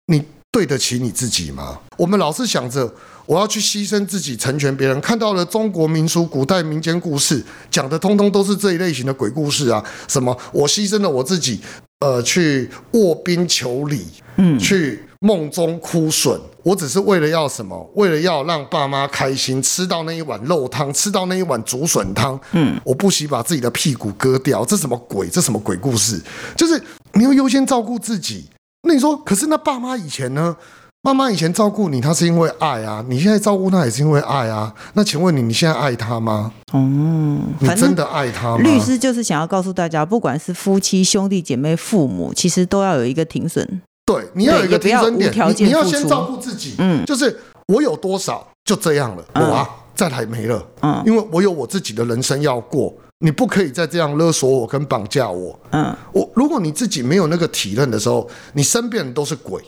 [0.07, 1.79] 你对得起你自己吗？
[1.97, 2.91] 我们老是想着
[3.25, 9.85] 我要去牺牲自己成全别人，看到了中国民俗、古代民间故事，讲的通通都是这一类型的鬼故事啊！
[10.07, 11.61] 什么我牺牲了我自己，
[11.99, 14.05] 呃，去卧冰求鲤，
[14.37, 15.03] 嗯，去。
[15.23, 17.89] 梦中枯笋，我只是为了要什么？
[17.95, 22.39] 为了要让爸妈开心，吃到那一碗肉汤，吃到那一碗竹笋汤。
[22.51, 25.27] 嗯，我不惜把自己的屁股割掉，这什么鬼？
[25.27, 26.21] 这什么鬼故事？
[26.55, 26.81] 就是
[27.13, 28.49] 你要优先照顾自己。
[28.83, 30.55] 那你说，可是那爸妈以前呢？
[31.03, 33.03] 妈妈以前照顾你，他是因为爱啊。
[33.09, 34.71] 你现在照顾他也是因为爱啊。
[34.93, 36.53] 那请问你，你现在爱他吗？
[36.73, 38.57] 嗯，你真的爱他吗？
[38.57, 43.81] 律师就是想要告诉大家，不管是夫妻、兄弟姐妹、父母，其实都要有一个停损。
[44.13, 46.75] 对，你要有一个停损点，你，你要先照顾自己。
[46.79, 50.65] 嗯，就是我有多少就这样了，嗯、我啊再来没了。
[50.81, 55.57] 嗯，因为我有我自己的人生要过，你不可以再这样勒索我跟绑架我。
[55.71, 59.61] 嗯，我如果你自己没有那个体认的时候，你身边人都是鬼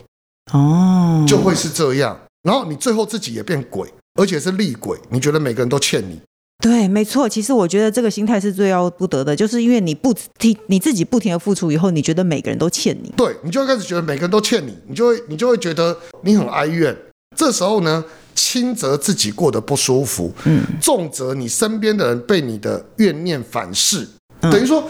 [0.51, 2.17] 哦，就会是这样。
[2.43, 3.87] 然后你最后自己也变鬼，
[4.19, 4.99] 而且是厉鬼。
[5.09, 6.19] 你觉得每个人都欠你，
[6.63, 7.27] 对，没错。
[7.27, 16.95] 其实我觉得这个心态是最要不得的，就是因为你不停你自己不停的付出以后，你觉得每个人都欠你，对，你就会开始觉得每个人都欠你，你就会你就会觉得你很哀怨。
[17.35, 24.07] 这时候呢，轻则自己过得不舒服，嗯，重则你身边的人被你的怨念反噬，
[24.39, 24.89] 嗯、等于说。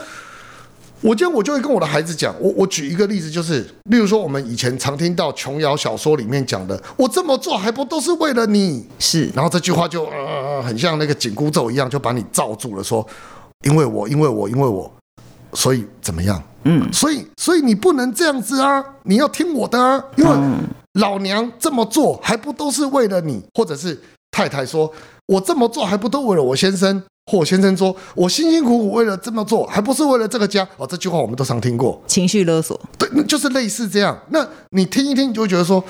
[1.04, 8.88] 我今天我就会跟我的孩子讲，我我举一个例子，就是例如说我们以前常听到琼瑶小说里面讲的，我这么做还不都是为了你？
[9.00, 13.06] 是，然后这句话就呃很像那个紧箍咒一样，就把你罩住了，说
[13.66, 14.90] 因为我因为我因为我，
[15.52, 16.42] 所以怎么样？
[16.64, 20.32] 嗯，所以所以你不能这样子啊，你要听我的啊，因为
[20.94, 23.44] 老娘这么做还不都是为了你？
[23.56, 24.90] 或者是太太说，
[25.26, 27.04] 我这么做还不都为了我先生？
[27.32, 32.80] 或先生说：“我辛辛苦苦为了这么做，还不是为了这个家？”哦，这句话我们都常听过，情绪勒索。
[32.98, 34.18] 对，那就是类似这样。
[34.30, 35.82] 那你听一听，你就会觉得说：“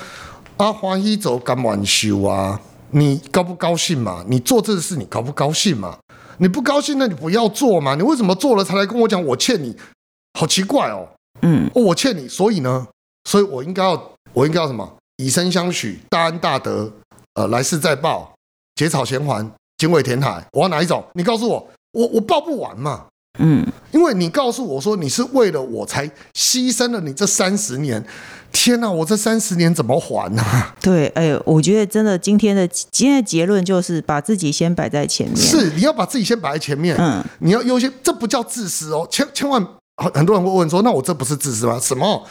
[0.58, 2.60] 阿华一走敢晚修啊，
[2.92, 4.24] 你高不高兴嘛？
[4.28, 5.98] 你做这个事，你高不高兴嘛？
[6.38, 7.96] 你不高兴，那你不要做嘛？
[7.96, 9.76] 你为什么做了才来跟我讲我欠你？
[10.38, 11.08] 好奇怪哦。
[11.42, 12.86] 嗯，哦，我欠你，所以呢，
[13.28, 14.88] 所以我应该要，我应该要什么？
[15.16, 16.92] 以身相许，大恩大德，
[17.34, 18.32] 呃，来世再报，
[18.76, 21.04] 结草衔环。”精卫填海，我要哪一种？
[21.14, 23.06] 你告诉我，我我报不完嘛。
[23.40, 28.04] 嗯，因为你告诉我说你是为了我才牺牲了你这三十年，
[28.52, 30.76] 天哪，我这三十年怎么还呢、啊？
[30.80, 35.36] 对，哎呦，我觉得真的今天的今天的结论就是把自己先摆在前面。
[35.36, 36.96] 是，你要把自己先摆在前面。
[36.96, 39.04] 嗯，你要优先，这不叫自私哦。
[39.10, 39.60] 千千万，
[39.96, 41.76] 很很多人会问说，那我这不是自私吗？
[41.80, 42.24] 什么？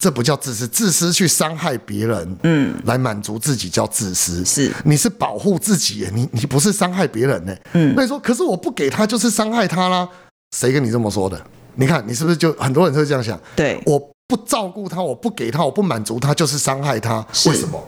[0.00, 4.42] 这不叫自私，自私去伤害别人，嗯，来满足自己叫自私。
[4.46, 7.54] 是，你是保护自己，你你不是伤害别人呢。
[7.74, 10.08] 嗯，那你说，可是我不给他就是伤害他啦。
[10.56, 11.38] 谁跟你这么说的？
[11.74, 13.38] 你看你是不是就很多人会这样想？
[13.54, 17.24] 对，我不照顾他，我不给他，我不满足他，就是伤害他。
[17.46, 17.78] 为什么？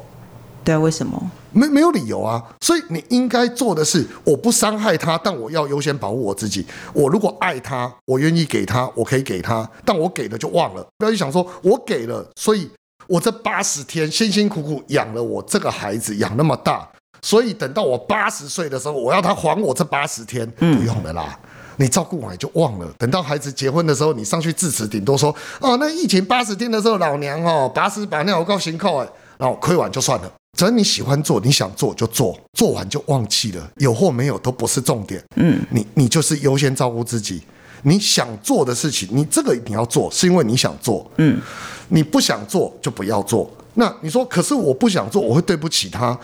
[0.64, 1.31] 对啊，为什么？
[1.53, 6.64] 没没有理由啊，所以你应该做的是，我不伤害他，但我要优先保护我自己。
[6.94, 12.70] 我如果爱他，我愿意给他，我可以给他，但我给了就忘了，不要去想说我给了，所以
[13.07, 16.88] 我这八十天辛辛苦苦养了我这个孩子，养那么大，
[17.20, 21.38] 所以等到我八十岁的时候，我要他还我这八十天，不用了啦，
[21.77, 22.87] 你照顾完就忘了。
[22.96, 30.33] 等到孩子结婚的时候，你上去致辞，顶多说哦，那疫情八十天的时候，老娘哦把屎把尿我告辛苦哎，然后亏完就算了。
[30.59, 35.23] 只要你喜欢做，你想做就做，做完就忘记了，有或没有都不是重点。
[35.37, 37.41] 嗯，你你就是优先照顾自己，
[37.85, 41.11] 你想做的事情，你这个你要做，是因为你想做。
[41.17, 41.41] 嗯，
[41.88, 43.51] 你不想做就不要做。
[43.75, 46.19] 那你说，可是我不想做，我会对不起他。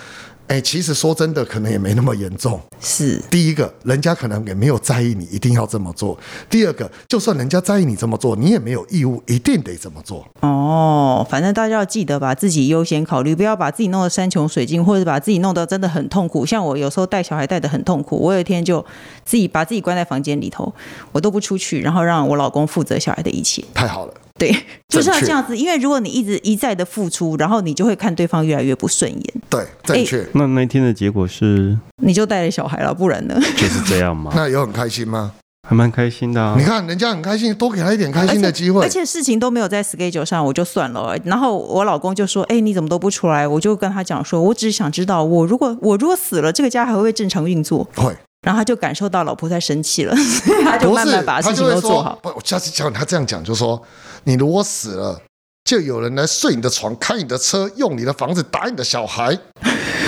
[0.48, 2.58] 哎，其实说真的，可能也没那么严重。
[2.80, 6.18] 是第一个，人家可能也没有在意你一定要这么做。
[6.48, 10.26] 第二个，就算人家在意你这么做，你也没有义务一定得这么做。
[10.40, 16.46] 哦，反正大家要记得把自己优先考虑，不要把自己弄得山穷水尽，或者把自己弄得真的很痛苦。
[16.46, 18.82] 像我有时候带小孩带得很痛苦，我有一天就
[19.26, 20.72] 自己把自己关在房间里头，
[21.12, 23.62] 我都不出去，然后让我老公负责小孩的一切。
[23.74, 24.14] 太好了。
[24.38, 24.54] 对，
[24.88, 29.34] 就是要这样子，因为如果你一直一再的付出，然后你就会看对方越来越不顺眼。
[29.50, 30.26] 对，正确。
[30.32, 33.34] 那那天的结果是，你就带了小孩了，不然呢？
[33.56, 34.32] 就是这样吗？
[34.34, 35.32] 那有很开心吗？
[35.68, 36.54] 还蛮开心的啊。
[36.56, 38.82] 你看人家很开心，多给他一点开心的机会。
[38.82, 41.14] 而且事情都没有在 schedule 上，我就算了。
[41.24, 48.16] 然后我老公就说：“哎，你怎么都不出来？”我就跟他讲说：“我只是想知道，我如果我如果死了，这个家还会不会正常运作？”会。
[48.42, 50.14] 然后他就感受到老婆在生气了，
[50.64, 52.18] 他就慢慢把事情都做好。
[52.22, 53.82] 不，我下次教他这样讲，就说。
[54.24, 55.22] 你如果死了，
[55.64, 59.38] 就有人来睡你的床、开你的车、用你的房子、打你的小孩，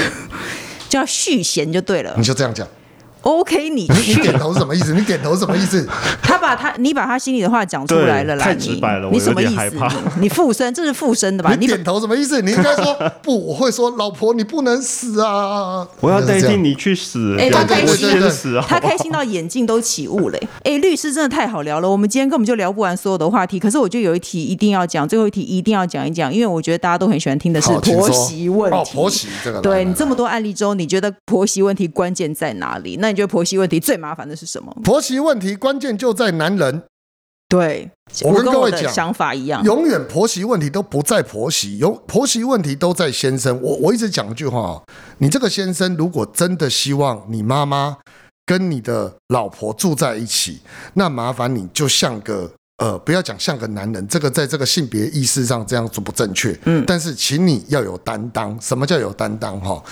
[0.90, 2.12] 就要续弦就对了。
[2.18, 2.66] 你就这样讲。
[3.22, 4.94] OK，你你点头是什么意思？
[4.94, 5.86] 你点头什么意思？
[6.22, 8.44] 他把他，你把他心里的话讲出来了啦。
[8.44, 9.72] 太直白了，你什么意思？
[10.20, 11.54] 你附身，这是附身的吧？
[11.58, 12.40] 你点头什么意思？
[12.40, 15.86] 你应该说不，我会说老婆，你不能死啊！
[16.00, 17.36] 我要代替你去死。
[17.38, 20.48] 哎，他开心死啊，他开心到眼镜都起雾嘞。
[20.64, 23.58] 哎，律师真的太好聊了，我们今天根本就聊不完所有的话题。
[23.58, 28.78] 可是我就有一题一定要讲，最后一题一定要讲一讲，因为我觉得大家都很喜欢听的是婆媳问题。
[28.78, 32.96] 哦，婆媳这个，对你这么多案例中，你觉得婆媳问题关键在哪里？
[33.00, 33.78] 那你觉得婆媳问题？
[33.80, 34.74] 最麻烦的是什么？
[34.82, 36.82] 婆媳问题关键就在男人。
[37.48, 37.90] 对，
[38.22, 43.60] 我跟各位讲，想法一样，永远婆媳问题都不在婆媳，有婆媳问题都在先生。
[43.60, 44.80] 我我一直讲一句话，
[45.18, 47.98] 你这个先生如果真的希望你妈妈
[48.46, 50.60] 跟你的老婆住在一起，
[50.94, 56.56] 那麻烦你就像个呃，不要讲像个男人，这个在这个性别意识上这样做不正确。
[56.66, 58.56] 嗯，但是请你要有担当。
[58.60, 59.60] 什么叫有担当？
[59.60, 59.82] 哈，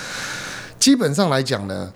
[0.79, 1.91] 基本上来讲呢。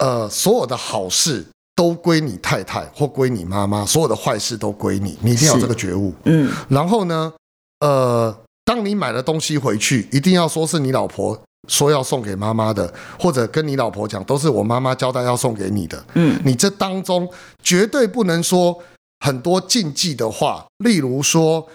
[0.00, 1.46] 呃，所有的好事
[1.76, 6.12] 都归你太太或归你妈妈，所有的坏事都归你，你一定要有这个觉悟。
[6.24, 7.32] 嗯，然后呢，
[7.80, 16.02] 呃，当你买了东西回去，一定要说是你老婆说要送给妈妈的，或者跟你老婆讲，都是我妈妈交代要送给你的。
[16.14, 17.30] 嗯，你这当中
[17.62, 18.82] 绝对不能说
[19.20, 21.68] 很多禁忌的话，例如说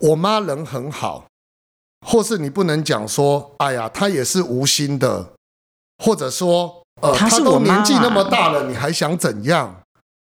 [0.00, 1.26] 我妈人很好，
[2.06, 5.30] 或是你不能讲说，哎呀，她也是无心的，
[6.02, 9.82] 或者说，呃，她都年纪那么大了，你还想怎样？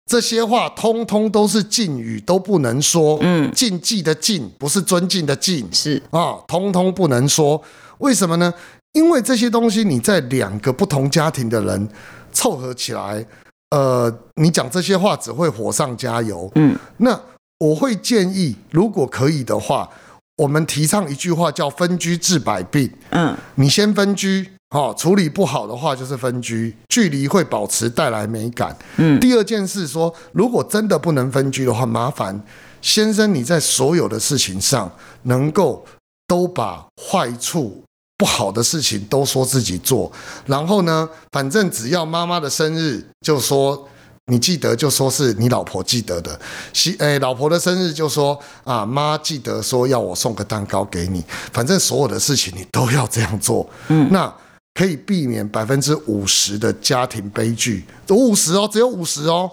[0.06, 3.18] 这些话通通都是禁语，都不能说。
[3.22, 7.64] 嗯，禁忌的禁不是尊敬的敬，是啊，通通不能说。
[8.00, 8.54] 为什么呢？
[8.92, 11.90] 因为这些东西你在两个不同家庭的人
[12.34, 13.26] 凑合起来，
[13.72, 16.52] 呃，你讲这些话只会火上加油。
[16.56, 17.20] 嗯，那
[17.60, 19.90] 我会建议，如果可以的话，
[20.36, 22.92] 我们提倡一句话叫“分居治百病”。
[23.12, 24.53] 嗯，你先分居。
[24.74, 28.76] 好，处理不好的话就是分居，距离会保持带来美感。
[28.98, 32.44] 嗯，第二件事说，如果真的不能分居的话，麻烦
[32.82, 35.86] 先生你在所有的事情上能够
[36.28, 37.84] 都把坏处、
[38.18, 40.12] 不好的事情都说自己做，
[40.48, 43.88] 然后呢，反正只要妈妈的生日就说
[44.26, 46.40] 你记得，就说是你老婆记得的。
[46.74, 53.70] 媳诶，老婆的生日就说啊，妈记得说要我送个蛋糕给你，反正所有的事情你都要这样做。
[53.90, 54.34] 嗯，那。
[54.74, 59.50] 可以避免百分之五十的家庭悲剧，五十哦，只有五十哦，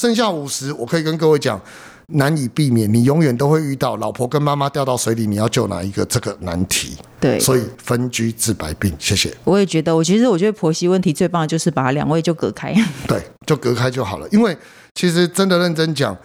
[0.00, 1.60] 剩下五十，我可以跟各位讲，
[2.08, 6.04] 难以避免，你永远都会遇到老婆跟妈妈掉到水里，你要救哪一个？
[6.06, 6.96] 这个难题。
[7.20, 9.32] 对，所以分居治百病，谢谢。
[9.44, 12.74] 我也觉得，我其实我觉得婆媳问题最棒的就是把两位就隔开，
[13.06, 14.28] 对，就隔开就好了。
[14.30, 14.56] 因为
[14.94, 16.16] 其实真的认真讲。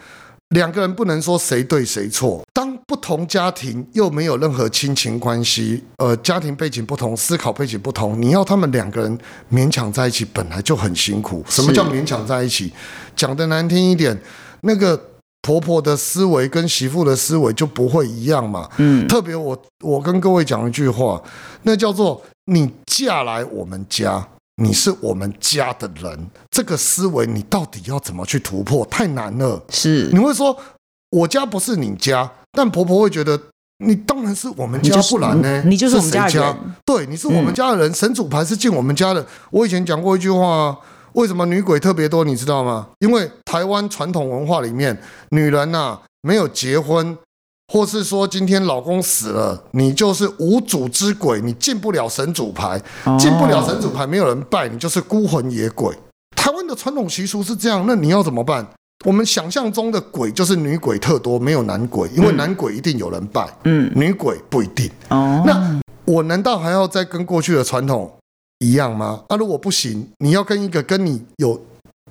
[0.52, 2.42] 两个人不能说谁对谁错。
[2.52, 9.18] 当不同家庭又没有任何亲情关系，呃，家庭背景不同，思考背景不同，你要他们两个人
[9.50, 11.44] 勉强在一起，本来就很辛苦。
[11.48, 12.72] 什么叫勉强在一起？
[13.16, 14.18] 讲得难听一点，
[14.62, 15.00] 那个
[15.40, 18.68] 婆婆的思维跟媳妇的思维就不会一样嘛。
[18.76, 21.22] 嗯，特别我我跟各位讲一句话，
[21.62, 24.28] 那叫做你嫁来我们家。
[24.56, 28.84] 你是我们家的人，这个思维你到底要怎么去突破？
[28.86, 29.62] 太难了。
[29.70, 30.56] 是，你会说
[31.10, 33.40] 我家不是你家，但婆婆会觉得
[33.78, 35.62] 你当然是我们家，不然呢？
[35.64, 39.26] 你就是我们家对，你是我们家的人，嗯、神主牌是进我们家的。
[39.50, 40.76] 我以前讲过一句话，
[41.14, 42.22] 为什么女鬼特别多？
[42.24, 42.88] 你知道吗？
[42.98, 44.96] 因为台湾传统文化里面，
[45.30, 47.16] 女人呐、啊、没有结婚。
[47.72, 52.78] 或是说今天老公死了，你就是无主之鬼，你进不了神主牌，
[53.18, 55.96] 进不了神主牌，没有人拜，你就是孤魂野鬼。
[56.36, 58.68] 台湾的传统习俗是这样，那你要怎么办？
[59.06, 64.90] 我们想象中的鬼就是女鬼特多，没有男鬼，因为男鬼一定有人拜，嗯，女鬼不一定。
[65.08, 68.12] 哦，那我难道还要再跟过去的传统
[68.58, 69.24] 一样吗？
[69.28, 71.58] 啊，如果不行，你要跟一个跟你有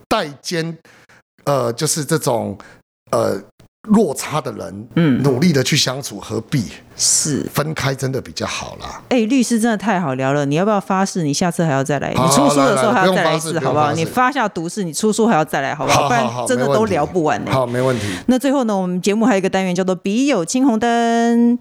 [0.09, 0.75] 代间，
[1.43, 2.57] 呃，就是这种，
[3.11, 3.39] 呃。
[3.87, 6.65] 落差的人，嗯，努力的去相处，何必？
[6.95, 9.01] 是分开真的比较好啦。
[9.09, 11.23] 哎、欸，律师真的太好聊了，你要不要发誓？
[11.23, 12.09] 你下次还要再来？
[12.09, 13.91] 你出书的时候还要再来一次，好不好？
[13.93, 16.07] 你发下毒誓，你出书还要再来，好不好？
[16.07, 17.51] 不然真的都聊不完呢。
[17.51, 18.05] 好，没问题。
[18.27, 21.57] 那最后呢，我们节目还有一个单元叫做“笔友青红灯”，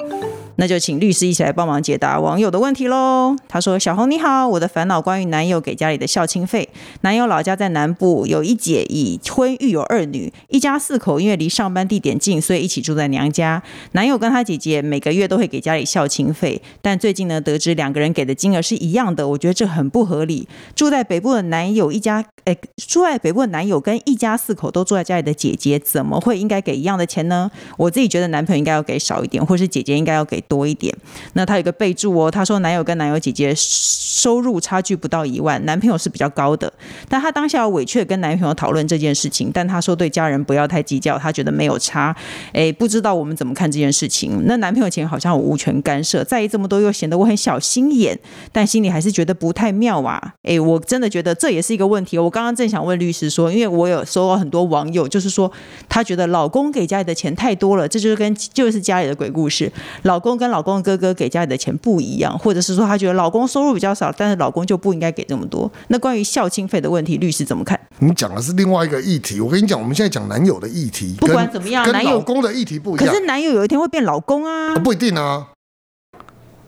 [0.61, 3.35] 那就请律师一起来帮忙解答网友的问题喽。
[3.49, 6.69] 他说：“小红你好，我的烦恼关于男友给家里的孝亲费。
[7.01, 13.63] 男友老家在南部，有一姐已婚育有二女，一家四口因为离上班地点近，所以一起住在娘家。
[13.93, 20.47] 男友跟他姐姐每个月都会给家里孝亲费，但最近呢，得知两个人给的金额是一样的，我觉得这很不合理。
[20.77, 27.51] 住在北部的男友一家，哎，住在北部的男友跟一家四口都住在家里的姐姐，怎么会应该给一样的钱呢？
[27.79, 30.93] 我自己觉得男朋友应该要给少一点，或是姐姐应该要给多一点。
[31.35, 36.71] 那他有个备注哦，他说男友跟男友姐姐收入差距不到一万，男朋友是比较高的，
[37.09, 42.15] 但他当下委屈跟男朋友讨论这件事情，但他说对家人不要太计较，他觉得没有差。
[42.53, 44.43] 哎，不知道我们怎么看这件事情？
[44.47, 48.19] 那男朋友钱好像我无权干涉，在意这么多又显得我很小心眼，
[48.51, 50.35] 但心里还是觉得不太妙啊！
[50.43, 52.19] 哎，我真的觉得这也是一个问题。
[52.19, 55.51] 我刚刚正想问律师说，因为我有收到很多网友，就是说
[55.89, 59.71] 他觉得老公给家里的钱太多了，这就是跟就是家里的鬼故事。
[60.03, 65.71] 老公跟老公的哥哥给家里的钱不一样，或者是说她觉得老公收入比较少，但是老公就不应该给这么多。
[65.89, 67.79] 那关于孝亲费的问题，律师怎么看？
[67.99, 69.41] 你讲的是另外一个议题。
[69.41, 73.07] 我跟你讲，我们现在讲男友的议题，不管怎么样，跟老公的议题不一样。
[73.07, 74.75] 可是男友有一天会变老公啊？
[74.77, 75.49] 不一定啊。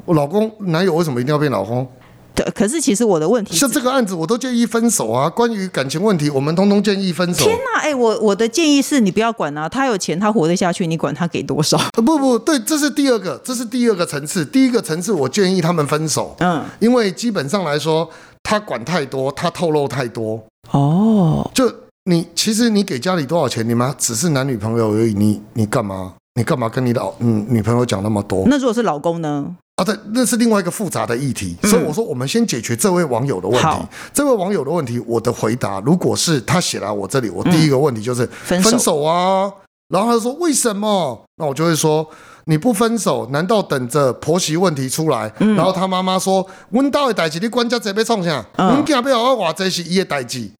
[0.05, 1.89] 我老公男友为什么一定要变老公？
[2.35, 5.29] 对，可是其实我的问题是，像这个案子，我都建议分手啊。
[5.29, 7.45] 关于感情问题，我们通通建议分手。
[7.45, 11.79] 天哪，哎，我我的建议是你不要管啊，他有钱，他活得下去，你管他给多少？
[11.93, 14.45] 不不对，这是第二个，这是第二个层次。
[14.45, 16.35] 第一个层次，我建议他们分手。
[16.39, 18.09] 嗯，因为基本上来说，
[18.43, 20.43] 他管太多，他透露太多。
[20.71, 21.71] 哦，就
[22.05, 26.15] 你其实你给家里多少钱，你们只是男女朋友而已，你你干嘛？
[26.35, 28.45] 你干嘛跟你老嗯女朋友讲那么多？
[28.47, 29.55] 那如果是老公呢？
[29.83, 31.57] 啊，对，那是另外一个复杂的议题。
[31.65, 33.65] 所以我说，我们先解决这位网友的问题。
[33.65, 39.53] 好这位网友的问题，我的回答，如果是他写来我这里，我第一个问题就是分手啊。
[39.89, 41.23] 然后他就说为什么？
[41.37, 42.09] 那我就会说。
[42.47, 45.33] 你不分手，难道等着婆媳问题出来？
[45.39, 48.45] 嗯、然后他妈妈说：“温到的代志，你管家这边创啥？
[48.59, 50.51] 你今不要我话这是伊的代志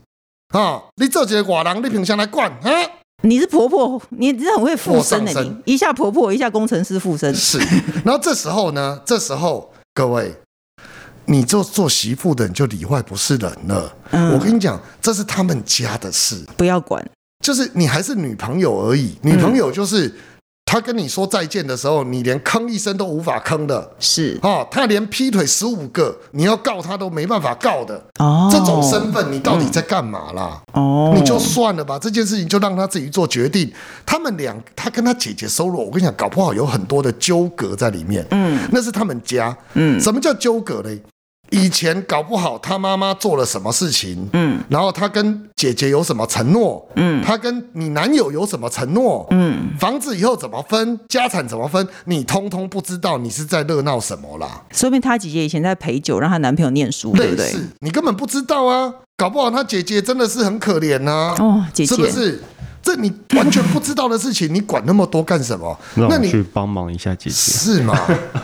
[0.55, 0.81] 啊！
[0.95, 2.71] 你做一个外人，你凭啥来管啊？”
[3.23, 7.35] 你是婆婆，你真的很会附身的，你一下婆婆，一下工程师附身。
[7.35, 7.59] 是。
[8.05, 9.01] 然后这时候呢？
[9.05, 10.35] 这时候各位，
[11.27, 13.93] 你做做媳妇的，你就里外不是人了。
[14.11, 17.05] 嗯、我跟你讲，这是他们家的事，不要管。
[17.45, 20.07] 就是你还是女朋友而已，女朋友就是。
[20.07, 20.15] 嗯
[20.73, 28.03] 他跟你说再见的时候，你连吭一声都无法吭的，是啊，他连劈腿十五个，你要告他都没办法告的。
[28.19, 30.63] 哦，这种身份，你到底在干嘛啦？
[30.73, 33.71] 哦，你就算了吧，这件事情就让他自己做决定。
[34.07, 38.27] 他们俩，他跟他姐姐收入，我跟你讲，搞不好有很多的纠葛在里面。
[38.31, 39.55] 嗯，那是他们家。
[39.75, 40.99] 嗯，什么叫纠葛嘞？
[41.53, 54.63] 以前搞不好他妈妈做了什么事情，嗯，然后他跟姐姐有什么承诺，嗯，他跟你男友有什么承诺，嗯，房子以后怎么分，家产怎么分，你通通不知道，你是在热闹什么啦？
[54.73, 57.55] 说明他姐姐以前在陪酒，让她男朋友念书，对不对？
[57.81, 62.43] 你根本不知道啊，搞不好他姐姐真的是很可怜呐，哦，姐姐是不是？
[62.83, 65.79] 这你完全不知道的事情， 你管那么多干什么？
[65.95, 67.97] 那你去帮忙一下姐姐是吗？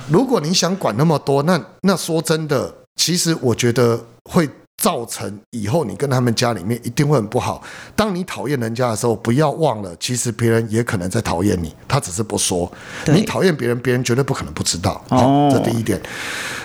[0.09, 2.73] 如果你想管那么多，那那说真的。
[2.99, 4.47] 其实我觉得会
[4.83, 7.63] 造成以后你跟他们家里面一定会很不好。
[7.97, 12.71] 当你讨厌人家的时候，不要忘了，其实别人也可能在讨厌你，他只是不说。
[13.07, 15.03] 对你讨厌别人，别人绝对不可能不知道。
[15.09, 15.99] 好，这第一点。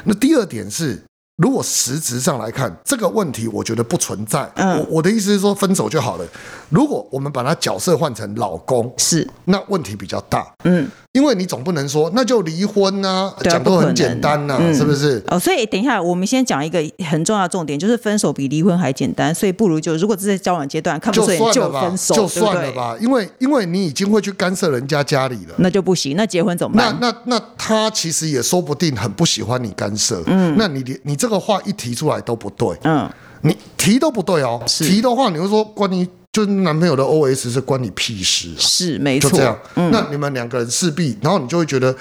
[0.04, 1.02] 那第二点是。
[1.38, 4.48] 如果实质上来看，这个问题我觉得不存在。
[4.54, 6.26] 嗯，我我的意思是说分手就好了。
[6.70, 10.46] 如果我们把他角色换成老公，是那问题比较大。
[10.66, 15.24] 嗯，因为你总不能说那就离婚呐、啊，讲都很简单呐、啊，嗯、是不是？
[15.28, 19.34] 哦，所以等一下，我们先讲一个很重要的重点，就是分手比离婚还简单。
[19.34, 22.96] 所以不如就如果是在交往阶段看不顺眼就分手，就算了吧。
[23.00, 26.16] 因为因为你已经会去干涉人家家里了，那就不行。
[26.16, 26.96] 那结婚怎么办？
[27.02, 30.22] 那那那他其实也说不定很不喜欢你干涉。
[30.28, 32.04] 嗯，那你你这个话一提出。
[32.04, 33.10] 出来都不对，嗯，
[33.44, 41.96] 你提都不对哦，提的话你会说关你就是男朋友的 OS 是关你屁事，啊，是没错，就这样，嗯，那你们两个人势必，然后你就会觉得，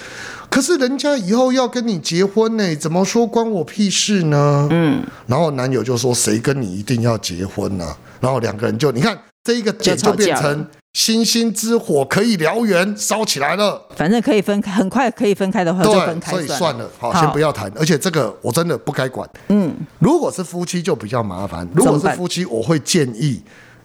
[0.49, 4.67] 可是人家以后要跟你结婚呢，怎么说关我屁事呢？
[4.71, 7.99] 嗯，然后男友就说谁跟你一定要结婚呢，啊？
[8.21, 10.67] 然后两个人就你看这一个点就变成。
[10.95, 13.81] 星星之火可以燎原，烧起来了。
[13.97, 17.73] 反正可以分开，很快可以分开的话就分开，所以算了，好，好先不要谈。
[17.75, 19.27] 而且这个我真的不该管。
[19.49, 21.67] 嗯，如果是夫妻就比较麻烦。
[21.75, 23.43] 如果是夫妻，我会建议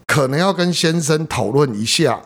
[0.08, 2.20] 可能要跟先生讨论一下，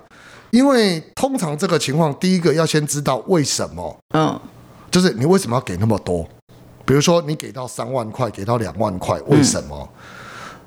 [0.50, 3.94] 因为通常这个情况，第一个要先知道为什么。
[4.14, 4.40] 嗯，
[4.90, 6.26] 就是你为什么要给那么多？
[6.86, 9.88] 比如说你给到三万块，给到两万块，为什么？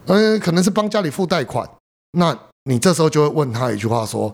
[0.08, 1.68] 嗯，可能是帮家里付贷款。
[2.18, 2.38] 那
[2.70, 4.34] 你这时候就会问他一句话说：“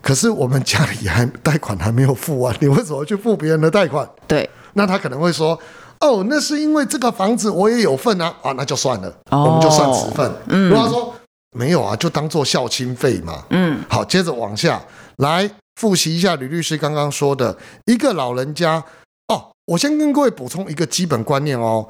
[0.00, 5.58] 可是我们家里还贷款还没有付完，你为什么去付别人的贷款？”对，那他可能会说
[6.00, 10.30] ：“哦，那是因为这个房子我也有份啊，啊，那就算了，哦、我们就算十份。
[10.48, 11.14] 嗯”如果他说
[11.56, 13.44] 没有啊，就当做孝亲费嘛。
[13.50, 14.82] 嗯，好，接着往下
[15.16, 18.84] 来复习一下吕律师刚刚说的一个老人家
[19.28, 21.88] 哦，我先跟各位补充一个基本观念哦，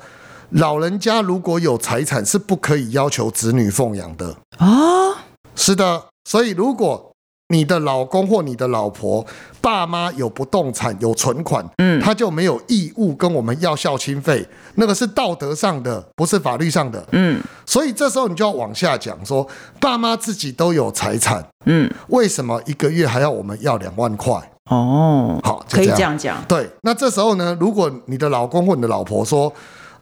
[0.51, 4.67] 老人家如果有财产是不可以要求子女奉养的啊。
[4.69, 5.17] 哦
[5.57, 7.10] 是的，所以如果
[7.51, 9.25] 你的老公或你的老婆
[9.61, 14.47] 爸妈有不动产有存款，嗯，他就没有义务跟我们要孝亲费，
[14.77, 19.47] 那个是道德上的，不是法律上的，嗯，所以这时候你就要往下讲说，
[19.81, 24.33] 爸妈自己都有财产，嗯，为什么一个月还要我们要两万块？
[24.71, 29.53] 哦，好，可以这样讲，对，那这时候呢，如果你的老公或你的老婆说，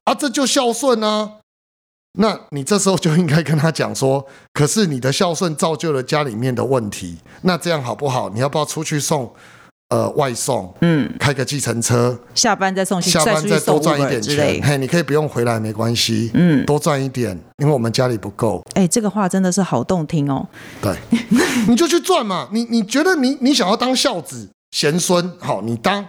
[0.05, 1.33] 啊，这就孝顺呢？
[2.15, 8.29] 那你这时候就应该跟他讲说，可是你的孝顺造就了家里面的问题，那这样好不好？
[8.31, 9.33] 你要不要出去送，
[9.91, 10.75] 呃，外送？
[10.81, 14.61] 嗯，开个计程车，下班再送，下班再多赚一点钱。
[14.63, 18.63] 嘿，你可以不用回来没关系，嗯，多赚一点，因为我们家里不够。
[18.75, 20.49] 哎，这个话真的是好动听哦。
[20.83, 20.97] 对，
[21.69, 22.49] 你就去赚嘛。
[22.53, 26.05] 你你觉得你你想要当孝子贤孙，好，你当。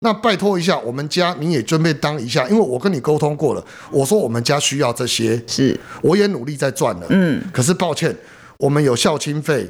[0.00, 8.14] 那拜托一下，我们家你也准备当一下，因为我跟你沟通过了，我说我们家需要这些，是，我也努力在赚了，嗯，可是抱歉，
[8.58, 9.66] 我们有孝亲费，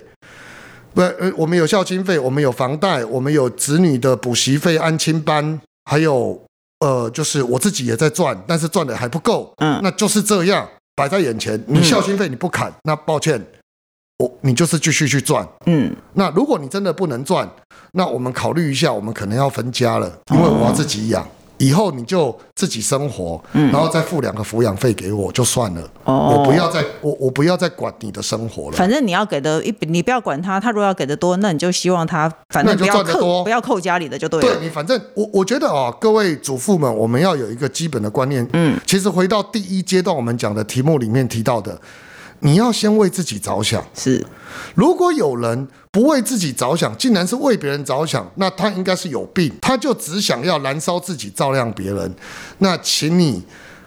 [0.92, 6.42] 不，呃，我们有孝亲费，我们有房贷，我们有子女的补习费、安亲班，还有，
[6.80, 13.40] 呃，就是我自己也在赚，但是赚的还不够，嗯，那就是这样摆在眼前，你孝亲费你不砍，那抱歉。
[14.18, 17.48] 我你就是继续去赚，嗯，那如果你真的不能赚，
[17.92, 21.26] 那我们考虑一下，我们可能要分家了，因为我要自己养。
[21.58, 25.80] 以后你就自己生活，嗯、然后再付两个抚养费给我就算了。
[26.04, 28.76] 哦、我不要再我我不要再管你的生活了。
[28.76, 34.46] 反正你要给的一，你不要管他，他如果要给的多，那你就希望他反正不要扣，不要扣家里的就对了。
[34.54, 38.46] 对你反正我我觉得啊、哦，各位主妇们，我们要有一个基本的观念。
[38.52, 41.80] 嗯，其实回到第一阶段我们讲的题目里面提到的，
[42.40, 43.84] 你要先为自己着想。
[43.94, 44.26] 是，
[44.74, 45.68] 如果有人。
[45.96, 49.50] 不为自己着想，竟然是为别人着想，那他应该是有病。
[49.62, 52.14] 他就只想要燃烧自己，照亮别人。
[52.58, 53.42] 那请你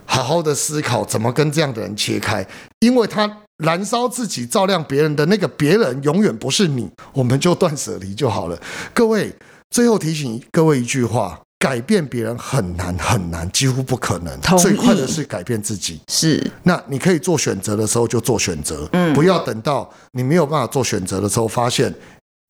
[0.07, 2.43] 好好的思考，怎么跟这样的人切开，
[2.79, 6.89] 因为他燃烧自己，照亮别人的那个别人，永远不是你。
[7.13, 8.59] 我们就断舍离就好了。
[8.91, 9.31] 各位，
[9.69, 11.39] 最后提醒各位一句话。
[11.59, 14.39] 改变别人很难很难，几乎不可能。
[14.57, 15.99] 最快的是改变自己。
[16.07, 21.93] 是，那你可以做选择的时候就做选择，嗯，不要等到你没有办法做选择的时候，发现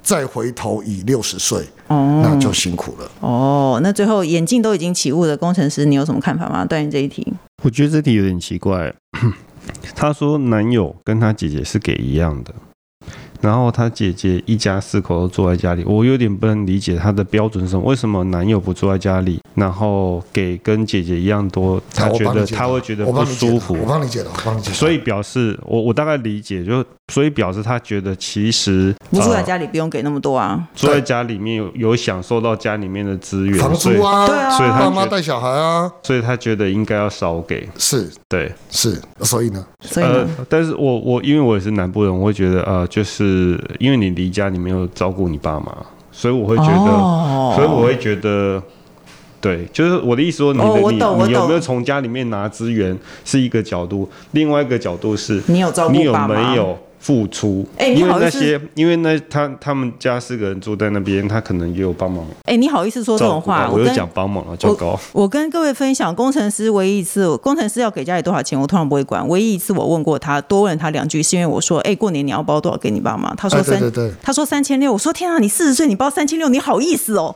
[0.03, 3.12] 再回头已六十岁，哦，那就辛苦了。
[3.22, 6.64] 哦，那最后眼镜都已经起雾的工程师，你有什么看法吗？
[6.64, 7.34] 对于这一题，
[7.64, 8.93] 我觉得这题有点奇怪。
[9.95, 12.53] 他说男友跟他姐姐是给一样的。
[13.41, 17.83] 然后他姐姐一家四口都坐在家里，我有点不能理解他的标准是什么？
[17.85, 21.81] 为什么男友不坐在家里，然后给跟姐姐一样多？
[21.93, 23.77] 他觉得他会觉得不舒服。
[23.79, 24.75] 我帮你解了，我帮你解了。
[24.75, 37.67] 所以表示我我大概理解，就所以表示他觉得其实不住在家里不用给那么多啊，住在家里面有有享受到家里面的资源，房租啊，对啊，所以他爸妈带小孩啊，所以他觉得应该要少给。
[37.77, 43.28] 是，对，是，所以呢，所以呢，呃，但是我我因为我也是南部人，我会觉得呃，就是
[43.80, 44.09] 因为你。
[44.19, 45.71] 离家，你没有照顾你爸妈，
[46.11, 47.55] 所以我会觉得，oh.
[47.55, 48.61] 所以我会觉得，
[49.39, 56.77] 对，就是我的意思说，你的、oh, 你你有没有从家里面拿资源是一个角度，另外一个角度是你有照顾你有没有？
[57.00, 62.26] 付出，哎，因为那些，因为那他他们家四个人住在那边，他可能也有帮忙。
[62.43, 63.70] 哎，你好意思说这种话？
[63.72, 65.00] 我有讲帮忙了，糟糕。
[65.14, 69.26] 我跟各位分享，工程师唯一一次，工程师要给家里多少钱，我通常不会管。
[69.30, 73.34] 唯一一次我问过他，多问他两句，是因为我说，哎，过年你要包多少给你爸妈？
[73.36, 74.91] 他说三，哎、对对对他说三千六。
[74.91, 77.36] 我说天啊，你四十岁你包三千六，你好意思哦？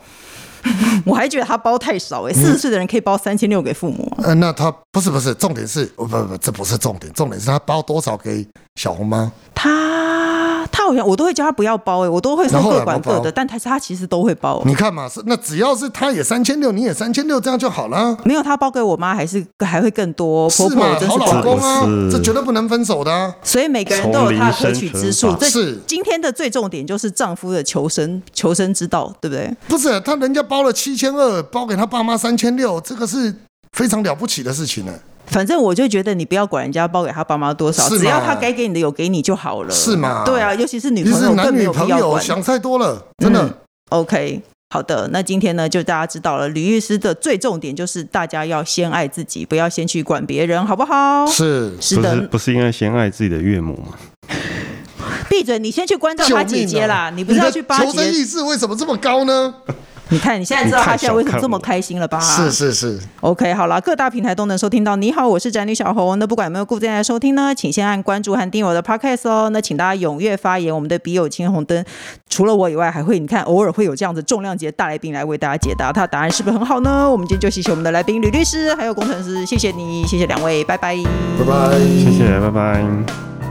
[1.05, 4.11] 我还觉得他包太少哎，四十岁的人可以包三千六给父母。
[4.19, 9.31] 嗯、呃，那他不是不是，重点是不不不，这不是重点，重点是他包多少给小红妈？
[9.53, 10.42] 他。
[10.83, 14.61] 他好像我都会叫他不要包哎，我都会说各管各的，但他他其实都会包。
[14.65, 18.17] 你看嘛，是那只要是他也三千六，你也三千六，这样就好了。
[18.25, 20.49] 没有他包给我妈，还是还会更多。
[20.49, 21.81] 婆婆是好老公啊，
[22.11, 23.33] 这绝对不能分手的啊。
[23.41, 25.33] 所以每个人都有他的可取之处。
[25.39, 29.55] 这是今天的最重点，就是丈夫的求生求生之道，对不对？
[29.67, 33.33] 不是他人家包了七千二，包给他爸妈三千六，这个是
[33.77, 34.91] 非常了不起的事情呢。
[35.27, 40.23] 反正我就觉得你不要管人家包给他爸妈多少，只要他该给你的有给你就好了，是吗？
[40.25, 43.43] 对啊，尤其是女朋友，男女朋友想太多了，真的。
[43.43, 43.53] 嗯、
[43.89, 51.25] OK，好的，那今天呢，就大家知道了，吕律师的最重点就是大家要先爱自己，不要先去管别人，好不好？
[51.27, 53.97] 是，是的，不是不是应该先爱自己的岳母吗？
[55.33, 55.57] 闭嘴！
[55.57, 57.85] 你先去关照他姐姐啦，你不是要去巴结？
[57.85, 59.51] 求生意志为什么这么高呢？
[60.09, 62.19] 你看，你现在知道他现在为什么这么开心了吧？
[62.21, 64.95] 是是是，OK，好了，各大平台都能收听到。
[64.95, 66.19] 你好，我是宅女小红。
[66.19, 69.49] 那不管有没有固定来收听呢，请先按关注和订阅我的 Podcast 哦。
[69.51, 70.75] 那请大家踊跃发言。
[70.75, 71.83] 我们的笔友青红灯，
[72.29, 75.91] 除了我以外，还会你看偶尔会有这样子重量级的大来宾来为大家解答。
[75.91, 77.09] 他的答案是不是很好呢？
[77.09, 80.95] 我们今天就谢谢我们的来宾吕律师，还有工程师，谢谢你，谢谢两位，拜拜，
[81.39, 83.42] 拜拜，谢谢，拜拜。